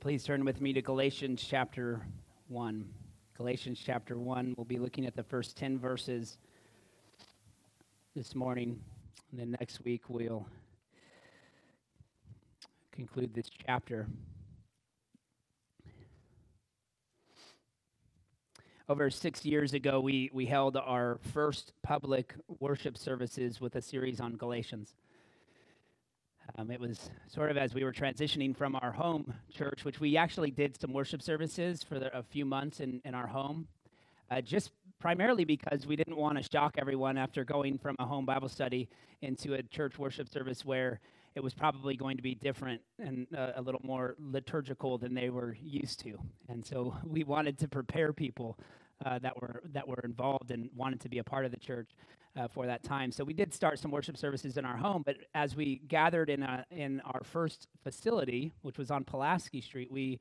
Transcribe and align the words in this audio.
Please 0.00 0.24
turn 0.24 0.42
with 0.46 0.62
me 0.62 0.72
to 0.72 0.80
Galatians 0.80 1.44
chapter 1.46 2.00
1. 2.48 2.88
Galatians 3.36 3.78
chapter 3.84 4.18
1. 4.18 4.54
We'll 4.56 4.64
be 4.64 4.78
looking 4.78 5.04
at 5.04 5.14
the 5.14 5.22
first 5.22 5.54
10 5.58 5.78
verses 5.78 6.38
this 8.16 8.34
morning. 8.34 8.80
And 9.30 9.38
then 9.38 9.54
next 9.60 9.84
week 9.84 10.04
we'll 10.08 10.46
conclude 12.90 13.34
this 13.34 13.50
chapter. 13.66 14.06
Over 18.88 19.10
six 19.10 19.44
years 19.44 19.74
ago, 19.74 20.00
we, 20.00 20.30
we 20.32 20.46
held 20.46 20.78
our 20.78 21.18
first 21.34 21.74
public 21.82 22.34
worship 22.60 22.96
services 22.96 23.60
with 23.60 23.76
a 23.76 23.82
series 23.82 24.20
on 24.20 24.36
Galatians. 24.36 24.94
Um, 26.56 26.70
it 26.70 26.80
was 26.80 27.10
sort 27.28 27.50
of 27.50 27.56
as 27.56 27.74
we 27.74 27.84
were 27.84 27.92
transitioning 27.92 28.56
from 28.56 28.76
our 28.76 28.92
home 28.92 29.32
church, 29.52 29.84
which 29.84 30.00
we 30.00 30.16
actually 30.16 30.50
did 30.50 30.80
some 30.80 30.92
worship 30.92 31.22
services 31.22 31.82
for 31.82 31.98
the, 31.98 32.16
a 32.16 32.22
few 32.22 32.44
months 32.44 32.80
in, 32.80 33.00
in 33.04 33.14
our 33.14 33.26
home, 33.26 33.66
uh, 34.30 34.40
just 34.40 34.70
primarily 34.98 35.44
because 35.44 35.86
we 35.86 35.96
didn't 35.96 36.16
want 36.16 36.36
to 36.36 36.48
shock 36.52 36.74
everyone 36.78 37.16
after 37.16 37.44
going 37.44 37.78
from 37.78 37.96
a 37.98 38.04
home 38.04 38.24
Bible 38.24 38.48
study 38.48 38.88
into 39.22 39.54
a 39.54 39.62
church 39.62 39.98
worship 39.98 40.28
service 40.28 40.64
where 40.64 41.00
it 41.34 41.42
was 41.42 41.54
probably 41.54 41.96
going 41.96 42.16
to 42.16 42.22
be 42.22 42.34
different 42.34 42.80
and 42.98 43.26
uh, 43.36 43.52
a 43.56 43.62
little 43.62 43.80
more 43.82 44.16
liturgical 44.18 44.98
than 44.98 45.14
they 45.14 45.30
were 45.30 45.56
used 45.60 46.00
to. 46.00 46.18
And 46.48 46.64
so 46.64 46.94
we 47.04 47.24
wanted 47.24 47.58
to 47.60 47.68
prepare 47.68 48.12
people 48.12 48.58
uh, 49.04 49.18
that 49.20 49.40
were 49.40 49.62
that 49.72 49.88
were 49.88 50.00
involved 50.04 50.50
and 50.50 50.70
wanted 50.76 51.00
to 51.00 51.08
be 51.08 51.18
a 51.18 51.24
part 51.24 51.44
of 51.44 51.50
the 51.50 51.56
church 51.56 51.90
uh, 52.36 52.48
for 52.48 52.66
that 52.66 52.82
time. 52.82 53.12
So 53.12 53.24
we 53.24 53.34
did 53.34 53.52
start 53.52 53.78
some 53.78 53.90
worship 53.90 54.16
services 54.16 54.56
in 54.56 54.64
our 54.64 54.76
home, 54.76 55.02
but 55.04 55.16
as 55.34 55.54
we 55.54 55.82
gathered 55.88 56.30
in 56.30 56.42
a, 56.42 56.64
in 56.70 57.00
our 57.00 57.22
first 57.24 57.68
facility, 57.82 58.52
which 58.62 58.78
was 58.78 58.90
on 58.90 59.04
Pulaski 59.04 59.60
Street, 59.60 59.90
we 59.90 60.18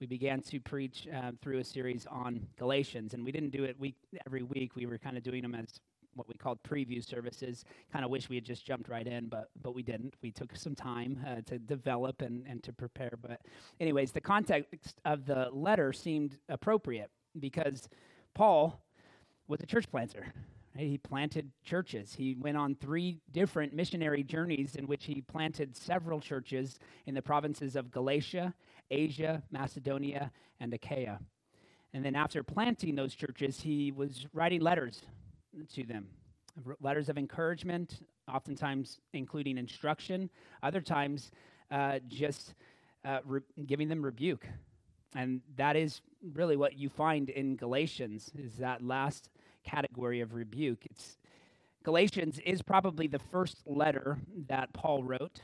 we 0.00 0.06
began 0.06 0.40
to 0.42 0.58
preach 0.58 1.06
uh, 1.14 1.30
through 1.40 1.58
a 1.58 1.64
series 1.64 2.04
on 2.10 2.44
Galatians, 2.58 3.14
and 3.14 3.24
we 3.24 3.30
didn't 3.30 3.50
do 3.50 3.62
it 3.64 3.78
week 3.78 3.94
every 4.26 4.42
week. 4.42 4.74
We 4.74 4.86
were 4.86 4.98
kind 4.98 5.16
of 5.16 5.22
doing 5.22 5.42
them 5.42 5.54
as 5.54 5.80
what 6.14 6.28
we 6.28 6.34
called 6.34 6.62
preview 6.62 7.04
services. 7.04 7.64
Kind 7.92 8.04
of 8.04 8.10
wish 8.10 8.28
we 8.28 8.36
had 8.36 8.44
just 8.44 8.66
jumped 8.66 8.88
right 8.88 9.06
in, 9.06 9.28
but 9.28 9.50
but 9.62 9.74
we 9.74 9.82
didn't. 9.82 10.14
We 10.20 10.30
took 10.30 10.56
some 10.56 10.74
time 10.74 11.24
uh, 11.26 11.40
to 11.46 11.58
develop 11.58 12.22
and, 12.22 12.44
and 12.46 12.62
to 12.64 12.72
prepare. 12.72 13.12
But 13.20 13.40
anyways, 13.80 14.12
the 14.12 14.20
context 14.20 15.00
of 15.04 15.26
the 15.26 15.48
letter 15.52 15.92
seemed 15.92 16.38
appropriate 16.48 17.10
because 17.38 17.88
Paul 18.34 18.84
was 19.46 19.60
a 19.62 19.66
church 19.66 19.90
planter. 19.90 20.32
He 20.76 20.98
planted 20.98 21.50
churches. 21.64 22.14
He 22.14 22.34
went 22.34 22.56
on 22.56 22.74
three 22.74 23.20
different 23.30 23.74
missionary 23.74 24.24
journeys 24.24 24.74
in 24.74 24.86
which 24.86 25.04
he 25.04 25.20
planted 25.20 25.76
several 25.76 26.20
churches 26.20 26.78
in 27.06 27.14
the 27.14 27.22
provinces 27.22 27.76
of 27.76 27.90
Galatia, 27.90 28.54
Asia, 28.90 29.42
Macedonia, 29.50 30.32
and 30.58 30.74
Achaia. 30.74 31.20
And 31.92 32.04
then 32.04 32.16
after 32.16 32.42
planting 32.42 32.96
those 32.96 33.14
churches, 33.14 33.60
he 33.60 33.92
was 33.92 34.26
writing 34.32 34.60
letters 34.60 35.02
to 35.74 35.84
them 35.84 36.08
letters 36.80 37.08
of 37.08 37.18
encouragement, 37.18 38.00
oftentimes 38.32 39.00
including 39.12 39.58
instruction, 39.58 40.30
other 40.62 40.80
times 40.80 41.30
uh, 41.70 41.98
just 42.08 42.54
uh, 43.04 43.18
re- 43.24 43.40
giving 43.66 43.88
them 43.88 44.02
rebuke. 44.02 44.46
And 45.14 45.40
that 45.56 45.76
is 45.76 46.00
really 46.32 46.56
what 46.56 46.76
you 46.76 46.88
find 46.88 47.28
in 47.28 47.56
Galatians 47.56 48.32
is 48.36 48.56
that 48.56 48.82
last 48.82 49.30
category 49.64 50.20
of 50.20 50.34
rebuke. 50.34 50.86
It's 50.86 51.18
Galatians 51.84 52.40
is 52.46 52.62
probably 52.62 53.06
the 53.06 53.18
first 53.18 53.58
letter 53.66 54.18
that 54.48 54.72
Paul 54.72 55.04
wrote. 55.04 55.40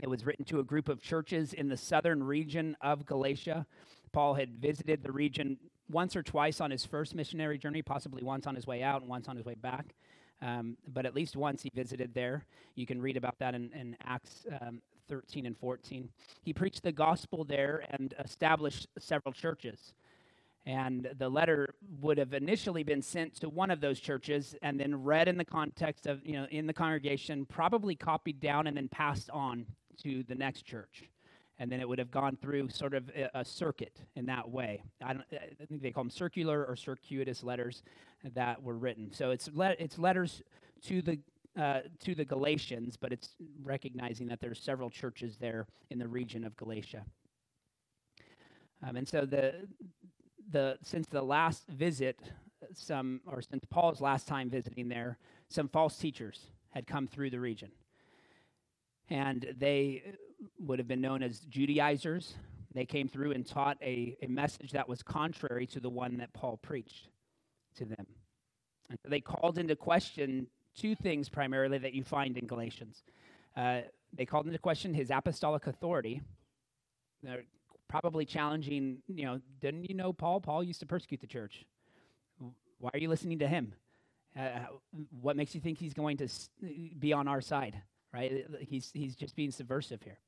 It 0.00 0.10
was 0.10 0.26
written 0.26 0.44
to 0.46 0.60
a 0.60 0.64
group 0.64 0.88
of 0.88 1.00
churches 1.00 1.54
in 1.54 1.68
the 1.68 1.78
southern 1.78 2.22
region 2.22 2.76
of 2.82 3.06
Galatia. 3.06 3.66
Paul 4.12 4.34
had 4.34 4.58
visited 4.58 5.02
the 5.02 5.10
region 5.10 5.56
once 5.90 6.14
or 6.14 6.22
twice 6.22 6.60
on 6.60 6.70
his 6.70 6.84
first 6.84 7.14
missionary 7.14 7.56
journey, 7.56 7.80
possibly 7.80 8.22
once 8.22 8.46
on 8.46 8.54
his 8.54 8.66
way 8.66 8.82
out 8.82 9.00
and 9.00 9.08
once 9.08 9.28
on 9.28 9.36
his 9.36 9.46
way 9.46 9.54
back. 9.54 9.94
Um, 10.42 10.76
but 10.86 11.06
at 11.06 11.14
least 11.14 11.36
once 11.36 11.62
he 11.62 11.70
visited 11.74 12.12
there. 12.14 12.44
You 12.74 12.86
can 12.86 13.00
read 13.00 13.16
about 13.16 13.38
that 13.38 13.54
in, 13.54 13.72
in 13.72 13.96
Acts 14.04 14.46
um, 14.60 14.82
13 15.08 15.46
and 15.46 15.56
14. 15.56 16.10
He 16.42 16.52
preached 16.52 16.82
the 16.82 16.92
gospel 16.92 17.44
there 17.44 17.82
and 17.90 18.14
established 18.22 18.86
several 18.98 19.32
churches. 19.32 19.94
And 20.68 21.08
the 21.16 21.30
letter 21.30 21.74
would 22.02 22.18
have 22.18 22.34
initially 22.34 22.82
been 22.82 23.00
sent 23.00 23.36
to 23.36 23.48
one 23.48 23.70
of 23.70 23.80
those 23.80 23.98
churches 23.98 24.54
and 24.60 24.78
then 24.78 25.02
read 25.02 25.26
in 25.26 25.38
the 25.38 25.44
context 25.44 26.06
of, 26.06 26.20
you 26.26 26.34
know, 26.34 26.46
in 26.50 26.66
the 26.66 26.74
congregation, 26.74 27.46
probably 27.46 27.96
copied 27.96 28.38
down 28.38 28.66
and 28.66 28.76
then 28.76 28.86
passed 28.86 29.30
on 29.30 29.64
to 30.02 30.22
the 30.24 30.34
next 30.34 30.66
church. 30.66 31.04
And 31.58 31.72
then 31.72 31.80
it 31.80 31.88
would 31.88 31.98
have 31.98 32.10
gone 32.10 32.36
through 32.36 32.68
sort 32.68 32.92
of 32.92 33.10
a, 33.32 33.42
circuit 33.46 33.96
in 34.14 34.26
that 34.26 34.46
way. 34.46 34.82
I, 35.02 35.14
don't, 35.14 35.24
I 35.32 35.64
think 35.64 35.80
they 35.80 35.90
call 35.90 36.04
them 36.04 36.10
circular 36.10 36.66
or 36.66 36.76
circuitous 36.76 37.42
letters 37.42 37.82
that 38.34 38.62
were 38.62 38.76
written. 38.76 39.10
So 39.10 39.30
it's, 39.30 39.48
it's 39.56 39.98
letters 39.98 40.42
to 40.82 41.00
the 41.00 41.18
uh, 41.58 41.80
to 41.98 42.14
the 42.14 42.24
Galatians, 42.24 42.96
but 42.96 43.10
it's 43.10 43.30
recognizing 43.64 44.28
that 44.28 44.38
there's 44.40 44.60
several 44.60 44.90
churches 44.90 45.38
there 45.40 45.66
in 45.90 45.98
the 45.98 46.06
region 46.06 46.44
of 46.44 46.56
Galatia. 46.56 47.02
Um, 48.86 48.96
and 48.96 49.08
so 49.08 49.26
the 49.26 49.66
the 50.50 50.78
since 50.82 51.06
the 51.06 51.22
last 51.22 51.66
visit, 51.68 52.18
some 52.74 53.20
or 53.26 53.42
since 53.42 53.64
Paul's 53.70 54.00
last 54.00 54.26
time 54.26 54.50
visiting 54.50 54.88
there, 54.88 55.18
some 55.48 55.68
false 55.68 55.96
teachers 55.96 56.40
had 56.70 56.86
come 56.86 57.06
through 57.06 57.30
the 57.30 57.40
region, 57.40 57.70
and 59.08 59.54
they 59.58 60.02
would 60.58 60.78
have 60.78 60.88
been 60.88 61.00
known 61.00 61.22
as 61.22 61.40
Judaizers. 61.40 62.34
They 62.74 62.84
came 62.84 63.08
through 63.08 63.32
and 63.32 63.46
taught 63.46 63.78
a, 63.82 64.16
a 64.22 64.28
message 64.28 64.72
that 64.72 64.88
was 64.88 65.02
contrary 65.02 65.66
to 65.68 65.80
the 65.80 65.88
one 65.88 66.18
that 66.18 66.32
Paul 66.34 66.58
preached 66.58 67.08
to 67.76 67.86
them. 67.86 68.06
And 68.90 68.98
they 69.08 69.20
called 69.20 69.58
into 69.58 69.74
question 69.74 70.46
two 70.76 70.94
things 70.94 71.28
primarily 71.28 71.78
that 71.78 71.94
you 71.94 72.04
find 72.04 72.36
in 72.36 72.46
Galatians. 72.46 73.02
Uh, 73.56 73.80
they 74.12 74.26
called 74.26 74.46
into 74.46 74.58
question 74.58 74.94
his 74.94 75.10
apostolic 75.10 75.66
authority. 75.66 76.20
Probably 77.88 78.24
challenging, 78.26 78.98
you 79.08 79.24
know, 79.24 79.40
didn't 79.60 79.88
you 79.88 79.94
know 79.94 80.12
Paul? 80.12 80.40
Paul 80.40 80.62
used 80.62 80.80
to 80.80 80.86
persecute 80.86 81.20
the 81.20 81.26
church. 81.26 81.64
Why 82.78 82.90
are 82.92 82.98
you 82.98 83.08
listening 83.08 83.38
to 83.40 83.48
him? 83.48 83.74
Uh, 84.38 84.60
what 85.20 85.36
makes 85.36 85.54
you 85.54 85.60
think 85.60 85.78
he's 85.78 85.94
going 85.94 86.16
to 86.18 86.28
be 86.98 87.12
on 87.12 87.26
our 87.26 87.40
side, 87.40 87.80
right? 88.12 88.46
He's, 88.60 88.90
he's 88.94 89.16
just 89.16 89.34
being 89.34 89.50
subversive 89.50 90.02
here. 90.02 90.18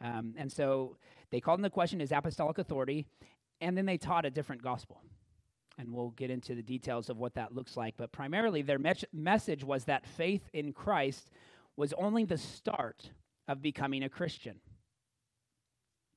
Um, 0.00 0.34
and 0.36 0.50
so 0.50 0.96
they 1.30 1.40
called 1.40 1.60
into 1.60 1.70
question 1.70 2.00
his 2.00 2.10
apostolic 2.10 2.58
authority, 2.58 3.06
and 3.60 3.76
then 3.76 3.86
they 3.86 3.98
taught 3.98 4.24
a 4.24 4.30
different 4.30 4.62
gospel. 4.62 5.00
And 5.78 5.92
we'll 5.92 6.10
get 6.10 6.30
into 6.30 6.54
the 6.54 6.62
details 6.62 7.08
of 7.08 7.18
what 7.18 7.34
that 7.34 7.54
looks 7.54 7.76
like. 7.76 7.94
But 7.96 8.10
primarily, 8.10 8.62
their 8.62 8.78
me- 8.78 8.92
message 9.12 9.64
was 9.64 9.84
that 9.84 10.06
faith 10.06 10.48
in 10.52 10.72
Christ 10.72 11.30
was 11.76 11.92
only 11.94 12.24
the 12.24 12.38
start 12.38 13.10
of 13.48 13.62
becoming 13.62 14.02
a 14.02 14.08
Christian. 14.08 14.60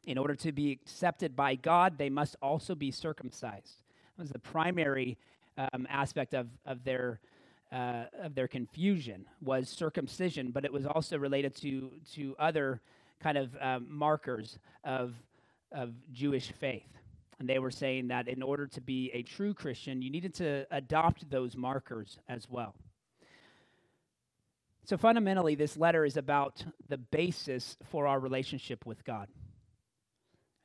In 0.06 0.18
order 0.18 0.36
to 0.36 0.52
be 0.52 0.72
accepted 0.72 1.36
by 1.36 1.56
God, 1.56 1.98
they 1.98 2.10
must 2.10 2.36
also 2.42 2.76
be 2.76 2.92
circumcised. 2.92 3.82
That 4.16 4.24
was 4.24 4.30
the 4.30 4.40
primary 4.40 5.18
um, 5.58 5.88
aspect 5.90 6.34
of, 6.34 6.48
of 6.66 6.84
their 6.84 7.20
uh, 7.72 8.06
of 8.22 8.36
their 8.36 8.48
confusion 8.48 9.26
was 9.42 9.68
circumcision, 9.68 10.52
but 10.52 10.64
it 10.64 10.72
was 10.72 10.86
also 10.86 11.18
related 11.18 11.56
to 11.56 11.92
to 12.14 12.36
other 12.38 12.82
kind 13.20 13.38
of 13.38 13.58
um, 13.60 13.88
markers 13.90 14.60
of 14.84 15.14
of 15.72 15.94
Jewish 16.14 16.52
faith. 16.52 16.88
And 17.40 17.50
they 17.50 17.60
were 17.60 17.72
saying 17.72 18.08
that 18.10 18.28
in 18.28 18.42
order 18.42 18.68
to 18.68 18.82
be 18.82 19.12
a 19.14 19.24
true 19.24 19.54
Christian, 19.54 20.02
you 20.02 20.10
needed 20.10 20.34
to 20.36 20.66
adopt 20.72 21.30
those 21.30 21.58
markers 21.58 22.18
as 22.30 22.48
well. 22.50 22.76
So 24.86 24.98
fundamentally, 24.98 25.56
this 25.56 25.76
letter 25.76 26.06
is 26.06 26.16
about 26.16 26.64
the 26.88 26.98
basis 26.98 27.76
for 27.90 28.08
our 28.08 28.20
relationship 28.20 28.86
with 28.86 29.04
God. 29.04 29.28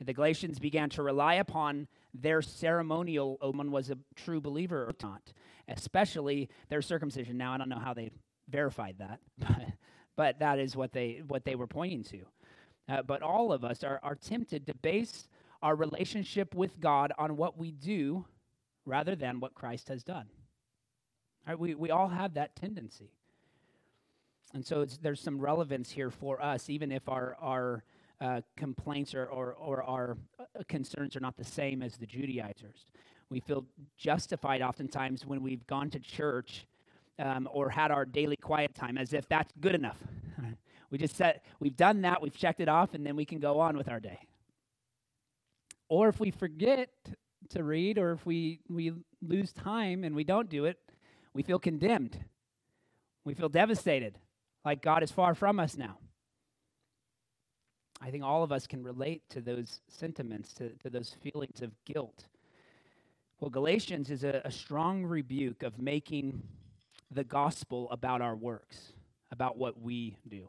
The 0.01 0.15
Galatians 0.15 0.59
began 0.59 0.89
to 0.91 1.03
rely 1.03 1.35
upon 1.35 1.87
their 2.15 2.41
ceremonial, 2.41 3.39
one 3.41 3.71
was 3.71 3.91
a 3.91 3.99
true 4.17 4.41
believer 4.41 4.85
or 4.85 4.95
not, 5.03 5.33
especially 5.69 6.49
their 6.69 6.81
circumcision. 6.81 7.37
Now, 7.37 7.53
I 7.53 7.59
don't 7.59 7.69
know 7.69 7.79
how 7.79 7.93
they 7.93 8.11
verified 8.49 8.97
that, 8.99 9.21
but, 9.39 9.73
but 10.17 10.39
that 10.39 10.59
is 10.59 10.75
what 10.75 10.93
they, 10.93 11.23
what 11.27 11.45
they 11.45 11.55
were 11.55 11.67
pointing 11.67 12.03
to. 12.05 12.21
Uh, 12.89 13.03
but 13.03 13.23
all 13.23 13.53
of 13.53 13.65
us 13.65 13.85
are, 13.85 14.01
are 14.03 14.15
tempted 14.15 14.67
to 14.67 14.75
base 14.75 15.29
our 15.63 15.77
relationship 15.77 16.55
with 16.55 16.81
God 16.81 17.13
on 17.19 17.37
what 17.37 17.59
we 17.59 17.71
do 17.71 18.25
rather 18.87 19.15
than 19.15 19.39
what 19.39 19.55
Christ 19.55 19.89
has 19.89 20.03
done. 20.03 20.27
Right, 21.47 21.59
we, 21.59 21.75
we 21.75 21.91
all 21.91 22.09
have 22.09 22.35
that 22.35 22.57
tendency. 22.57 23.13
And 24.53 24.67
so 24.67 24.85
there's 24.85 25.21
some 25.21 25.39
relevance 25.39 25.91
here 25.91 26.11
for 26.11 26.43
us, 26.43 26.69
even 26.69 26.91
if 26.91 27.09
our, 27.09 27.37
our 27.41 27.85
uh, 28.21 28.41
complaints 28.57 29.15
or, 29.15 29.27
or, 29.27 29.55
or 29.55 29.83
our 29.83 30.19
uh, 30.39 30.63
concerns 30.69 31.17
are 31.17 31.21
not 31.21 31.37
the 31.37 31.45
same 31.45 31.83
as 31.83 31.97
the 31.97 32.07
Judaizers. 32.07 32.87
We 33.31 33.41
feel 33.41 33.65
justified 33.97 34.61
oftentimes 34.61 35.25
when 35.25 35.43
we've 35.43 35.67
gone 35.67 35.91
to 35.91 35.99
church 35.99 36.67
um, 37.19 37.49
or 37.53 37.71
had 37.71 37.91
our 37.91 38.05
daily 38.05 38.37
quiet 38.37 38.75
time 38.75 38.99
as 38.99 39.13
if 39.13 39.29
that's 39.29 39.53
good 39.61 39.75
enough. 39.75 39.99
we 40.91 40.99
just 40.99 41.17
said, 41.17 41.41
we've 41.61 41.77
done 41.77 42.03
that, 42.03 42.21
we've 42.21 42.37
checked 42.37 42.61
it 42.61 42.69
off, 42.69 42.95
and 42.95 43.07
then 43.07 43.17
we 43.17 43.25
can 43.25 43.39
go 43.39 43.61
on 43.61 43.77
with 43.77 43.89
our 43.89 44.01
day. 44.01 44.19
Or 45.89 46.09
if 46.09 46.21
we 46.21 46.31
forget 46.31 46.91
to 47.51 47.65
read, 47.65 47.99
or 47.99 48.13
if 48.13 48.27
we, 48.27 48.61
we 48.69 48.93
lose 49.23 49.53
time 49.53 50.05
and 50.05 50.15
we 50.15 50.25
don't 50.25 50.49
do 50.49 50.65
it, 50.65 50.79
we 51.33 51.43
feel 51.43 51.59
condemned. 51.59 52.19
We 53.25 53.35
feel 53.35 53.49
devastated, 53.49 54.19
like 54.65 54.83
God 54.83 55.03
is 55.03 55.11
far 55.11 55.35
from 55.35 55.61
us 55.61 55.77
now. 55.77 55.99
I 58.01 58.11
think 58.11 58.25
all 58.25 58.43
of 58.43 58.53
us 58.53 58.67
can 58.67 58.83
relate 58.83 59.23
to 59.31 59.41
those 59.41 59.81
sentiments, 59.89 60.55
to, 60.55 60.71
to 60.83 60.91
those 60.91 61.15
feelings 61.23 61.61
of 61.61 61.73
guilt. 61.85 62.27
Well, 63.41 63.51
Galatians 63.51 64.11
is 64.11 64.25
a, 64.25 64.41
a 64.45 64.51
strong 64.51 65.05
rebuke 65.05 65.63
of 65.63 65.79
making 65.79 66.43
the 67.11 67.25
gospel 67.25 67.91
about 67.91 68.23
our 68.23 68.37
works, 68.37 68.93
about 69.31 69.59
what 69.59 69.81
we 69.81 70.17
do. 70.29 70.49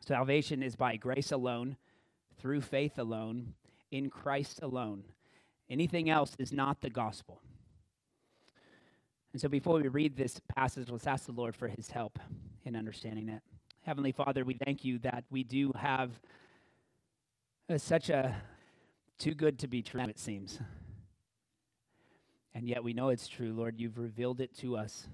Salvation 0.00 0.62
is 0.62 0.76
by 0.76 0.96
grace 0.96 1.32
alone, 1.32 1.76
through 2.38 2.60
faith 2.60 2.98
alone, 2.98 3.54
in 3.90 4.10
Christ 4.10 4.60
alone. 4.60 5.04
Anything 5.70 6.10
else 6.10 6.34
is 6.38 6.52
not 6.52 6.82
the 6.82 6.90
gospel. 6.90 7.40
And 9.32 9.40
so 9.40 9.48
before 9.48 9.80
we 9.80 9.88
read 9.88 10.16
this 10.16 10.40
passage, 10.54 10.90
let's 10.90 11.06
ask 11.06 11.26
the 11.26 11.32
Lord 11.32 11.56
for 11.56 11.68
his 11.68 11.90
help 11.90 12.18
in 12.64 12.76
understanding 12.76 13.28
it. 13.28 13.42
Heavenly 13.84 14.12
Father, 14.12 14.46
we 14.46 14.54
thank 14.54 14.82
you 14.82 14.98
that 15.00 15.24
we 15.30 15.44
do 15.44 15.70
have 15.76 16.10
a, 17.68 17.78
such 17.78 18.08
a 18.08 18.34
too 19.18 19.34
good 19.34 19.58
to 19.58 19.68
be 19.68 19.82
true, 19.82 20.00
it 20.00 20.18
seems. 20.18 20.58
And 22.54 22.66
yet 22.66 22.82
we 22.82 22.94
know 22.94 23.10
it's 23.10 23.28
true, 23.28 23.52
Lord. 23.52 23.74
You've 23.78 23.98
revealed 23.98 24.40
it 24.40 24.56
to 24.60 24.78
us, 24.78 25.06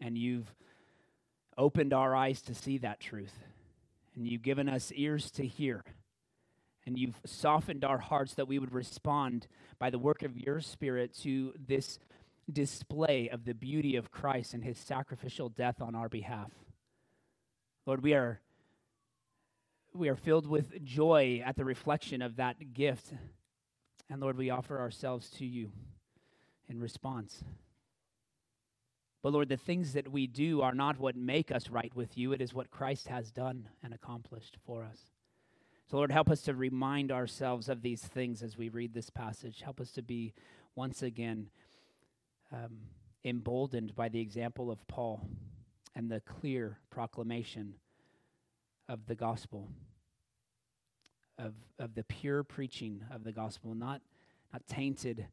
and 0.00 0.18
you've 0.18 0.52
opened 1.56 1.92
our 1.92 2.16
eyes 2.16 2.42
to 2.42 2.56
see 2.56 2.78
that 2.78 2.98
truth, 2.98 3.38
and 4.16 4.26
you've 4.26 4.42
given 4.42 4.68
us 4.68 4.90
ears 4.96 5.30
to 5.32 5.46
hear, 5.46 5.84
and 6.86 6.98
you've 6.98 7.20
softened 7.24 7.84
our 7.84 7.98
hearts 7.98 8.34
that 8.34 8.48
we 8.48 8.58
would 8.58 8.74
respond 8.74 9.46
by 9.78 9.90
the 9.90 9.98
work 9.98 10.24
of 10.24 10.36
your 10.36 10.60
Spirit 10.60 11.14
to 11.22 11.52
this 11.68 12.00
display 12.52 13.28
of 13.28 13.44
the 13.44 13.54
beauty 13.54 13.94
of 13.94 14.10
Christ 14.10 14.54
and 14.54 14.64
his 14.64 14.76
sacrificial 14.76 15.48
death 15.48 15.80
on 15.80 15.94
our 15.94 16.08
behalf. 16.08 16.50
Lord, 17.86 18.02
we 18.02 18.14
are 18.14 18.40
we 19.94 20.08
are 20.08 20.16
filled 20.16 20.46
with 20.46 20.84
joy 20.84 21.40
at 21.44 21.56
the 21.56 21.64
reflection 21.64 22.20
of 22.20 22.36
that 22.36 22.74
gift. 22.74 23.14
And 24.10 24.20
Lord, 24.20 24.36
we 24.36 24.50
offer 24.50 24.78
ourselves 24.78 25.30
to 25.38 25.46
you 25.46 25.70
in 26.68 26.80
response. 26.80 27.44
But 29.22 29.32
Lord, 29.32 29.48
the 29.48 29.56
things 29.56 29.94
that 29.94 30.12
we 30.12 30.26
do 30.26 30.60
are 30.60 30.74
not 30.74 30.98
what 30.98 31.16
make 31.16 31.50
us 31.50 31.70
right 31.70 31.94
with 31.94 32.18
you. 32.18 32.32
It 32.32 32.42
is 32.42 32.52
what 32.52 32.70
Christ 32.70 33.08
has 33.08 33.30
done 33.30 33.68
and 33.82 33.94
accomplished 33.94 34.58
for 34.66 34.84
us. 34.84 34.98
So, 35.90 35.96
Lord, 35.96 36.12
help 36.12 36.28
us 36.28 36.42
to 36.42 36.54
remind 36.54 37.10
ourselves 37.10 37.68
of 37.68 37.82
these 37.82 38.02
things 38.02 38.42
as 38.42 38.58
we 38.58 38.68
read 38.68 38.92
this 38.92 39.08
passage. 39.08 39.62
Help 39.62 39.80
us 39.80 39.92
to 39.92 40.02
be 40.02 40.34
once 40.74 41.02
again 41.02 41.48
um, 42.52 42.78
emboldened 43.24 43.94
by 43.94 44.08
the 44.08 44.20
example 44.20 44.70
of 44.70 44.86
Paul 44.88 45.26
and 45.96 46.10
the 46.10 46.20
clear 46.20 46.78
proclamation 46.90 47.74
of 48.86 49.06
the 49.06 49.14
gospel, 49.14 49.70
of, 51.38 51.54
of 51.78 51.94
the 51.94 52.04
pure 52.04 52.44
preaching 52.44 53.02
of 53.10 53.24
the 53.24 53.32
gospel, 53.32 53.74
not, 53.74 54.02
not 54.52 54.66
tainted 54.68 55.26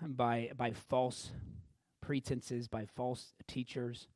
by, 0.00 0.50
by 0.56 0.70
false 0.70 1.32
pretenses, 2.00 2.68
by 2.68 2.86
false 2.86 3.34
teachers. 3.48 4.06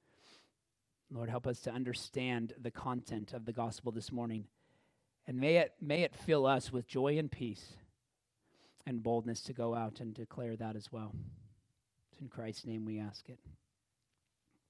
Lord, 1.10 1.28
help 1.28 1.48
us 1.48 1.58
to 1.60 1.72
understand 1.72 2.54
the 2.60 2.70
content 2.70 3.32
of 3.32 3.44
the 3.44 3.52
gospel 3.52 3.90
this 3.90 4.12
morning. 4.12 4.44
And 5.26 5.38
may 5.38 5.56
it, 5.56 5.72
may 5.80 6.02
it 6.02 6.14
fill 6.14 6.46
us 6.46 6.72
with 6.72 6.86
joy 6.86 7.18
and 7.18 7.30
peace 7.30 7.72
and 8.86 9.02
boldness 9.02 9.40
to 9.42 9.52
go 9.52 9.74
out 9.74 9.98
and 9.98 10.14
declare 10.14 10.54
that 10.56 10.76
as 10.76 10.92
well. 10.92 11.12
It's 12.12 12.20
in 12.20 12.28
Christ's 12.28 12.66
name 12.66 12.84
we 12.84 13.00
ask 13.00 13.28
it. 13.28 13.40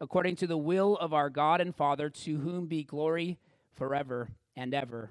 according 0.00 0.36
to 0.36 0.46
the 0.46 0.56
will 0.56 0.96
of 0.96 1.12
our 1.12 1.30
God 1.30 1.60
and 1.60 1.74
Father, 1.74 2.10
to 2.10 2.38
whom 2.38 2.66
be 2.66 2.84
glory 2.84 3.38
forever 3.72 4.28
and 4.56 4.74
ever. 4.74 5.10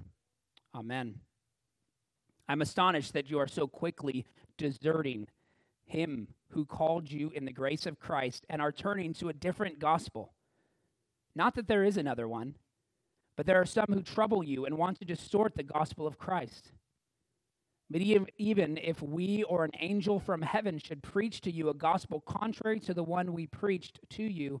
Amen. 0.74 1.16
I'm 2.48 2.62
astonished 2.62 3.12
that 3.14 3.30
you 3.30 3.38
are 3.38 3.48
so 3.48 3.66
quickly 3.66 4.26
deserting 4.58 5.28
him 5.86 6.28
who 6.50 6.64
called 6.64 7.10
you 7.10 7.30
in 7.34 7.44
the 7.44 7.52
grace 7.52 7.86
of 7.86 7.98
Christ 7.98 8.44
and 8.48 8.60
are 8.60 8.72
turning 8.72 9.14
to 9.14 9.28
a 9.28 9.32
different 9.32 9.78
gospel. 9.78 10.32
Not 11.34 11.54
that 11.54 11.68
there 11.68 11.84
is 11.84 11.96
another 11.96 12.28
one 12.28 12.54
but 13.36 13.46
there 13.46 13.60
are 13.60 13.66
some 13.66 13.86
who 13.88 14.02
trouble 14.02 14.44
you 14.44 14.64
and 14.64 14.78
want 14.78 14.98
to 14.98 15.04
distort 15.04 15.54
the 15.54 15.62
gospel 15.62 16.06
of 16.06 16.18
Christ. 16.18 16.70
But 17.90 18.00
even 18.00 18.78
if 18.78 19.02
we 19.02 19.42
or 19.44 19.64
an 19.64 19.72
angel 19.78 20.18
from 20.18 20.42
heaven 20.42 20.78
should 20.78 21.02
preach 21.02 21.40
to 21.42 21.50
you 21.50 21.68
a 21.68 21.74
gospel 21.74 22.20
contrary 22.20 22.80
to 22.80 22.94
the 22.94 23.02
one 23.02 23.32
we 23.32 23.46
preached 23.46 24.00
to 24.10 24.22
you, 24.22 24.60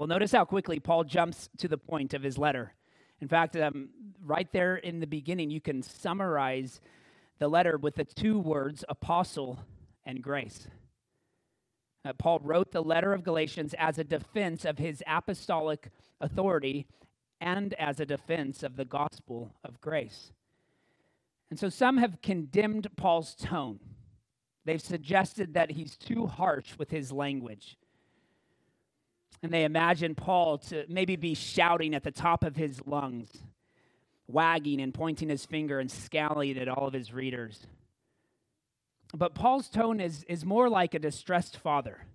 Well, 0.00 0.06
notice 0.06 0.32
how 0.32 0.46
quickly 0.46 0.80
Paul 0.80 1.04
jumps 1.04 1.50
to 1.58 1.68
the 1.68 1.76
point 1.76 2.14
of 2.14 2.22
his 2.22 2.38
letter. 2.38 2.72
In 3.20 3.28
fact, 3.28 3.54
um, 3.54 3.90
right 4.24 4.50
there 4.50 4.76
in 4.76 4.98
the 5.00 5.06
beginning, 5.06 5.50
you 5.50 5.60
can 5.60 5.82
summarize 5.82 6.80
the 7.38 7.48
letter 7.48 7.76
with 7.76 7.96
the 7.96 8.06
two 8.06 8.38
words 8.38 8.82
apostle 8.88 9.62
and 10.06 10.22
grace. 10.22 10.68
Uh, 12.02 12.14
Paul 12.14 12.38
wrote 12.42 12.72
the 12.72 12.82
letter 12.82 13.12
of 13.12 13.24
Galatians 13.24 13.74
as 13.76 13.98
a 13.98 14.04
defense 14.04 14.64
of 14.64 14.78
his 14.78 15.02
apostolic 15.06 15.90
authority 16.18 16.86
and 17.38 17.74
as 17.74 18.00
a 18.00 18.06
defense 18.06 18.62
of 18.62 18.76
the 18.76 18.86
gospel 18.86 19.54
of 19.62 19.82
grace. 19.82 20.32
And 21.50 21.58
so 21.58 21.68
some 21.68 21.98
have 21.98 22.22
condemned 22.22 22.88
Paul's 22.96 23.34
tone. 23.34 23.80
They've 24.64 24.80
suggested 24.80 25.52
that 25.52 25.72
he's 25.72 25.98
too 25.98 26.26
harsh 26.26 26.78
with 26.78 26.90
his 26.90 27.12
language. 27.12 27.76
And 29.42 29.52
they 29.52 29.64
imagine 29.64 30.14
Paul 30.14 30.58
to 30.58 30.84
maybe 30.88 31.16
be 31.16 31.34
shouting 31.34 31.94
at 31.94 32.04
the 32.04 32.10
top 32.10 32.44
of 32.44 32.56
his 32.56 32.80
lungs, 32.86 33.30
wagging 34.26 34.80
and 34.80 34.92
pointing 34.92 35.28
his 35.28 35.46
finger 35.46 35.80
and 35.80 35.90
scowling 35.90 36.58
at 36.58 36.68
all 36.68 36.86
of 36.86 36.92
his 36.92 37.12
readers. 37.12 37.66
But 39.14 39.34
Paul's 39.34 39.68
tone 39.68 40.00
is, 40.00 40.24
is 40.28 40.44
more 40.44 40.68
like 40.68 40.94
a 40.94 40.98
distressed 40.98 41.56
father. 41.56 42.06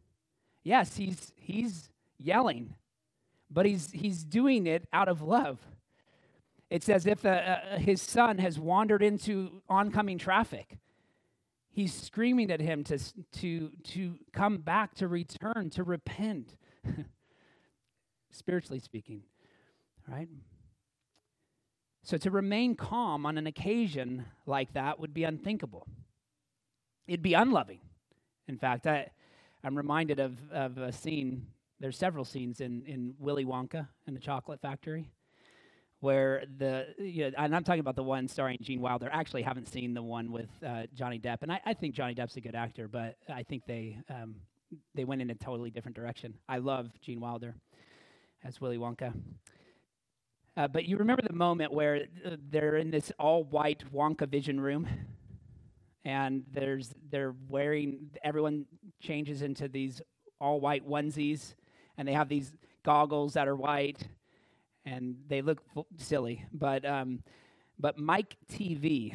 Yes, 0.64 0.98
he's, 0.98 1.34
he's 1.36 1.90
yelling, 2.18 2.76
but 3.50 3.66
he's, 3.66 3.92
he's 3.92 4.24
doing 4.24 4.66
it 4.66 4.88
out 4.94 5.08
of 5.08 5.22
love. 5.22 5.60
It's 6.70 6.90
as 6.90 7.06
if 7.06 7.26
uh, 7.26 7.30
uh, 7.30 7.78
his 7.78 8.02
son 8.02 8.38
has 8.40 8.60
wandered 8.60 9.04
into 9.04 9.62
oncoming 9.70 10.18
traffic. 10.18 10.78
He's 11.70 11.94
screaming 11.94 12.50
at 12.52 12.62
him 12.62 12.84
to, 12.86 12.98
to, 13.40 13.72
to 13.84 14.16
come 14.32 14.58
back, 14.58 14.96
to 14.96 15.08
return, 15.08 15.70
to 15.72 15.84
repent, 15.84 16.56
spiritually 18.32 18.80
speaking, 18.80 19.24
right? 20.08 20.28
So 22.04 22.18
to 22.18 22.30
remain 22.30 22.76
calm 22.76 23.26
on 23.26 23.38
an 23.38 23.48
occasion 23.48 24.26
like 24.46 24.74
that 24.74 25.00
would 25.00 25.14
be 25.14 25.24
unthinkable. 25.24 25.88
It'd 27.08 27.22
be 27.22 27.34
unloving. 27.34 27.80
In 28.48 28.58
fact, 28.58 28.86
I, 28.86 29.10
I'm 29.64 29.76
reminded 29.76 30.20
of, 30.20 30.38
of 30.52 30.78
a 30.78 30.92
scene 30.92 31.48
there's 31.80 31.98
several 31.98 32.24
scenes 32.24 32.62
in, 32.62 32.84
in 32.86 33.16
Willy 33.20 33.44
Wonka 33.44 33.88
and 34.08 34.16
the 34.16 34.20
Chocolate 34.20 34.62
Factory 34.62 35.10
where 36.00 36.44
the 36.58 36.88
you 37.00 37.24
know, 37.24 37.32
and 37.38 37.56
I'm 37.56 37.64
talking 37.64 37.80
about 37.80 37.96
the 37.96 38.04
one 38.04 38.28
starring 38.28 38.60
Gene 38.62 38.82
Wilder. 38.82 39.10
I 39.12 39.20
actually 39.20 39.42
haven't 39.42 39.68
seen 39.68 39.94
the 39.94 40.04
one 40.04 40.32
with 40.32 40.50
uh, 40.66 40.84
Johnny 40.94 41.20
Depp, 41.20 41.38
and 41.42 41.52
I, 41.52 41.62
I, 41.66 41.74
think 41.74 41.96
Johnny 41.96 42.14
Depp's 42.14 42.36
a 42.36 42.42
good 42.42 42.54
actor, 42.54 42.88
but 42.88 43.16
I 43.28 43.44
think 43.44 43.64
they 43.66 43.98
um, 44.10 44.36
they 44.94 45.04
went 45.04 45.22
in 45.22 45.30
a 45.30 45.36
totally 45.36 45.70
different 45.70 45.96
direction. 45.96 46.36
I 46.48 46.58
love 46.58 46.90
Gene 47.02 47.20
Wilder 47.20 47.56
as 48.44 48.62
Willy 48.62 48.78
Wonka. 48.78 49.14
Uh, 50.58 50.68
but 50.68 50.86
you 50.86 50.98
remember 50.98 51.22
the 51.22 51.34
moment 51.34 51.74
where 51.74 52.06
uh, 52.26 52.38
they're 52.50 52.78
in 52.78 52.90
this 52.90 53.12
all 53.20 53.44
white 53.44 53.84
Wonka 53.94 54.28
vision 54.28 54.60
room, 54.60 54.88
and 56.06 56.44
there's 56.52 56.94
they're 57.10 57.36
wearing 57.50 58.10
everyone 58.24 58.66
changes 59.02 59.42
into 59.42 59.68
these 59.68 60.02
all 60.40 60.62
white 60.62 60.88
onesies, 60.88 61.56
and 61.98 62.08
they 62.08 62.14
have 62.14 62.30
these 62.30 62.54
goggles 62.84 63.34
that 63.34 63.48
are 63.48 63.56
white, 63.56 64.08
and 64.86 65.18
they 65.28 65.42
look 65.42 65.62
silly. 65.98 66.46
But 66.54 66.86
um, 66.86 67.22
but 67.78 67.98
Mike 67.98 68.38
Teavee 68.50 69.14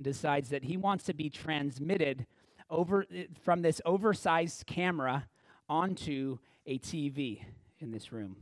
decides 0.00 0.48
that 0.48 0.64
he 0.64 0.76
wants 0.76 1.04
to 1.04 1.14
be 1.14 1.30
transmitted 1.30 2.26
over 2.70 3.06
eh, 3.14 3.24
from 3.42 3.62
this 3.62 3.80
oversized 3.84 4.66
camera 4.66 5.26
onto 5.68 6.38
a 6.66 6.78
TV 6.78 7.42
in 7.80 7.90
this 7.90 8.12
room. 8.12 8.36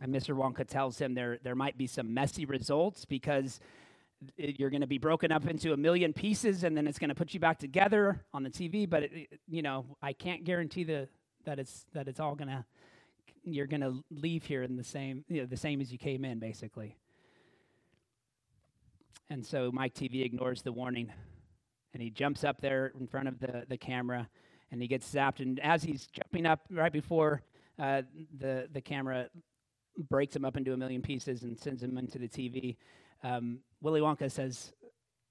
And 0.00 0.14
Mr. 0.14 0.36
Wonka 0.36 0.66
tells 0.66 0.98
him 0.98 1.14
there, 1.14 1.38
there 1.42 1.56
might 1.56 1.76
be 1.76 1.86
some 1.86 2.14
messy 2.14 2.44
results 2.44 3.04
because 3.04 3.60
eh, 4.38 4.52
you're 4.56 4.70
going 4.70 4.80
to 4.80 4.86
be 4.86 4.98
broken 4.98 5.32
up 5.32 5.46
into 5.46 5.72
a 5.72 5.76
million 5.76 6.12
pieces 6.12 6.64
and 6.64 6.76
then 6.76 6.86
it's 6.86 6.98
going 6.98 7.08
to 7.08 7.14
put 7.14 7.34
you 7.34 7.40
back 7.40 7.58
together 7.58 8.24
on 8.32 8.42
the 8.42 8.50
TV. 8.50 8.88
But, 8.88 9.04
it, 9.04 9.40
you 9.48 9.62
know, 9.62 9.84
I 10.00 10.12
can't 10.12 10.44
guarantee 10.44 10.84
the, 10.84 11.08
that, 11.44 11.58
it's, 11.58 11.86
that 11.94 12.08
it's 12.08 12.20
all 12.20 12.34
going 12.34 12.48
to, 12.48 12.64
you're 13.44 13.66
going 13.66 13.80
to 13.80 14.04
leave 14.10 14.44
here 14.44 14.62
in 14.62 14.76
the 14.76 14.84
same, 14.84 15.24
you 15.28 15.40
know, 15.40 15.46
the 15.46 15.56
same 15.56 15.80
as 15.80 15.90
you 15.90 15.98
came 15.98 16.24
in, 16.24 16.38
basically. 16.38 16.96
And 19.30 19.44
so 19.44 19.70
Mike 19.72 19.94
Teavee 19.94 20.24
ignores 20.24 20.62
the 20.62 20.72
warning 20.72 21.12
and 21.92 22.02
he 22.02 22.10
jumps 22.10 22.44
up 22.44 22.60
there 22.60 22.92
in 22.98 23.06
front 23.06 23.28
of 23.28 23.38
the, 23.40 23.64
the 23.68 23.76
camera 23.76 24.28
and 24.70 24.80
he 24.82 24.88
gets 24.88 25.12
zapped. 25.12 25.40
And 25.40 25.58
as 25.60 25.82
he's 25.82 26.06
jumping 26.06 26.46
up 26.46 26.60
right 26.70 26.92
before 26.92 27.42
uh, 27.78 28.02
the, 28.38 28.68
the 28.72 28.80
camera 28.80 29.28
breaks 30.10 30.36
him 30.36 30.44
up 30.44 30.56
into 30.56 30.72
a 30.72 30.76
million 30.76 31.02
pieces 31.02 31.42
and 31.42 31.58
sends 31.58 31.82
him 31.82 31.96
into 31.98 32.18
the 32.18 32.28
TV. 32.28 32.76
Um, 33.22 33.60
Willy 33.80 34.00
Wonka 34.00 34.30
says, 34.30 34.72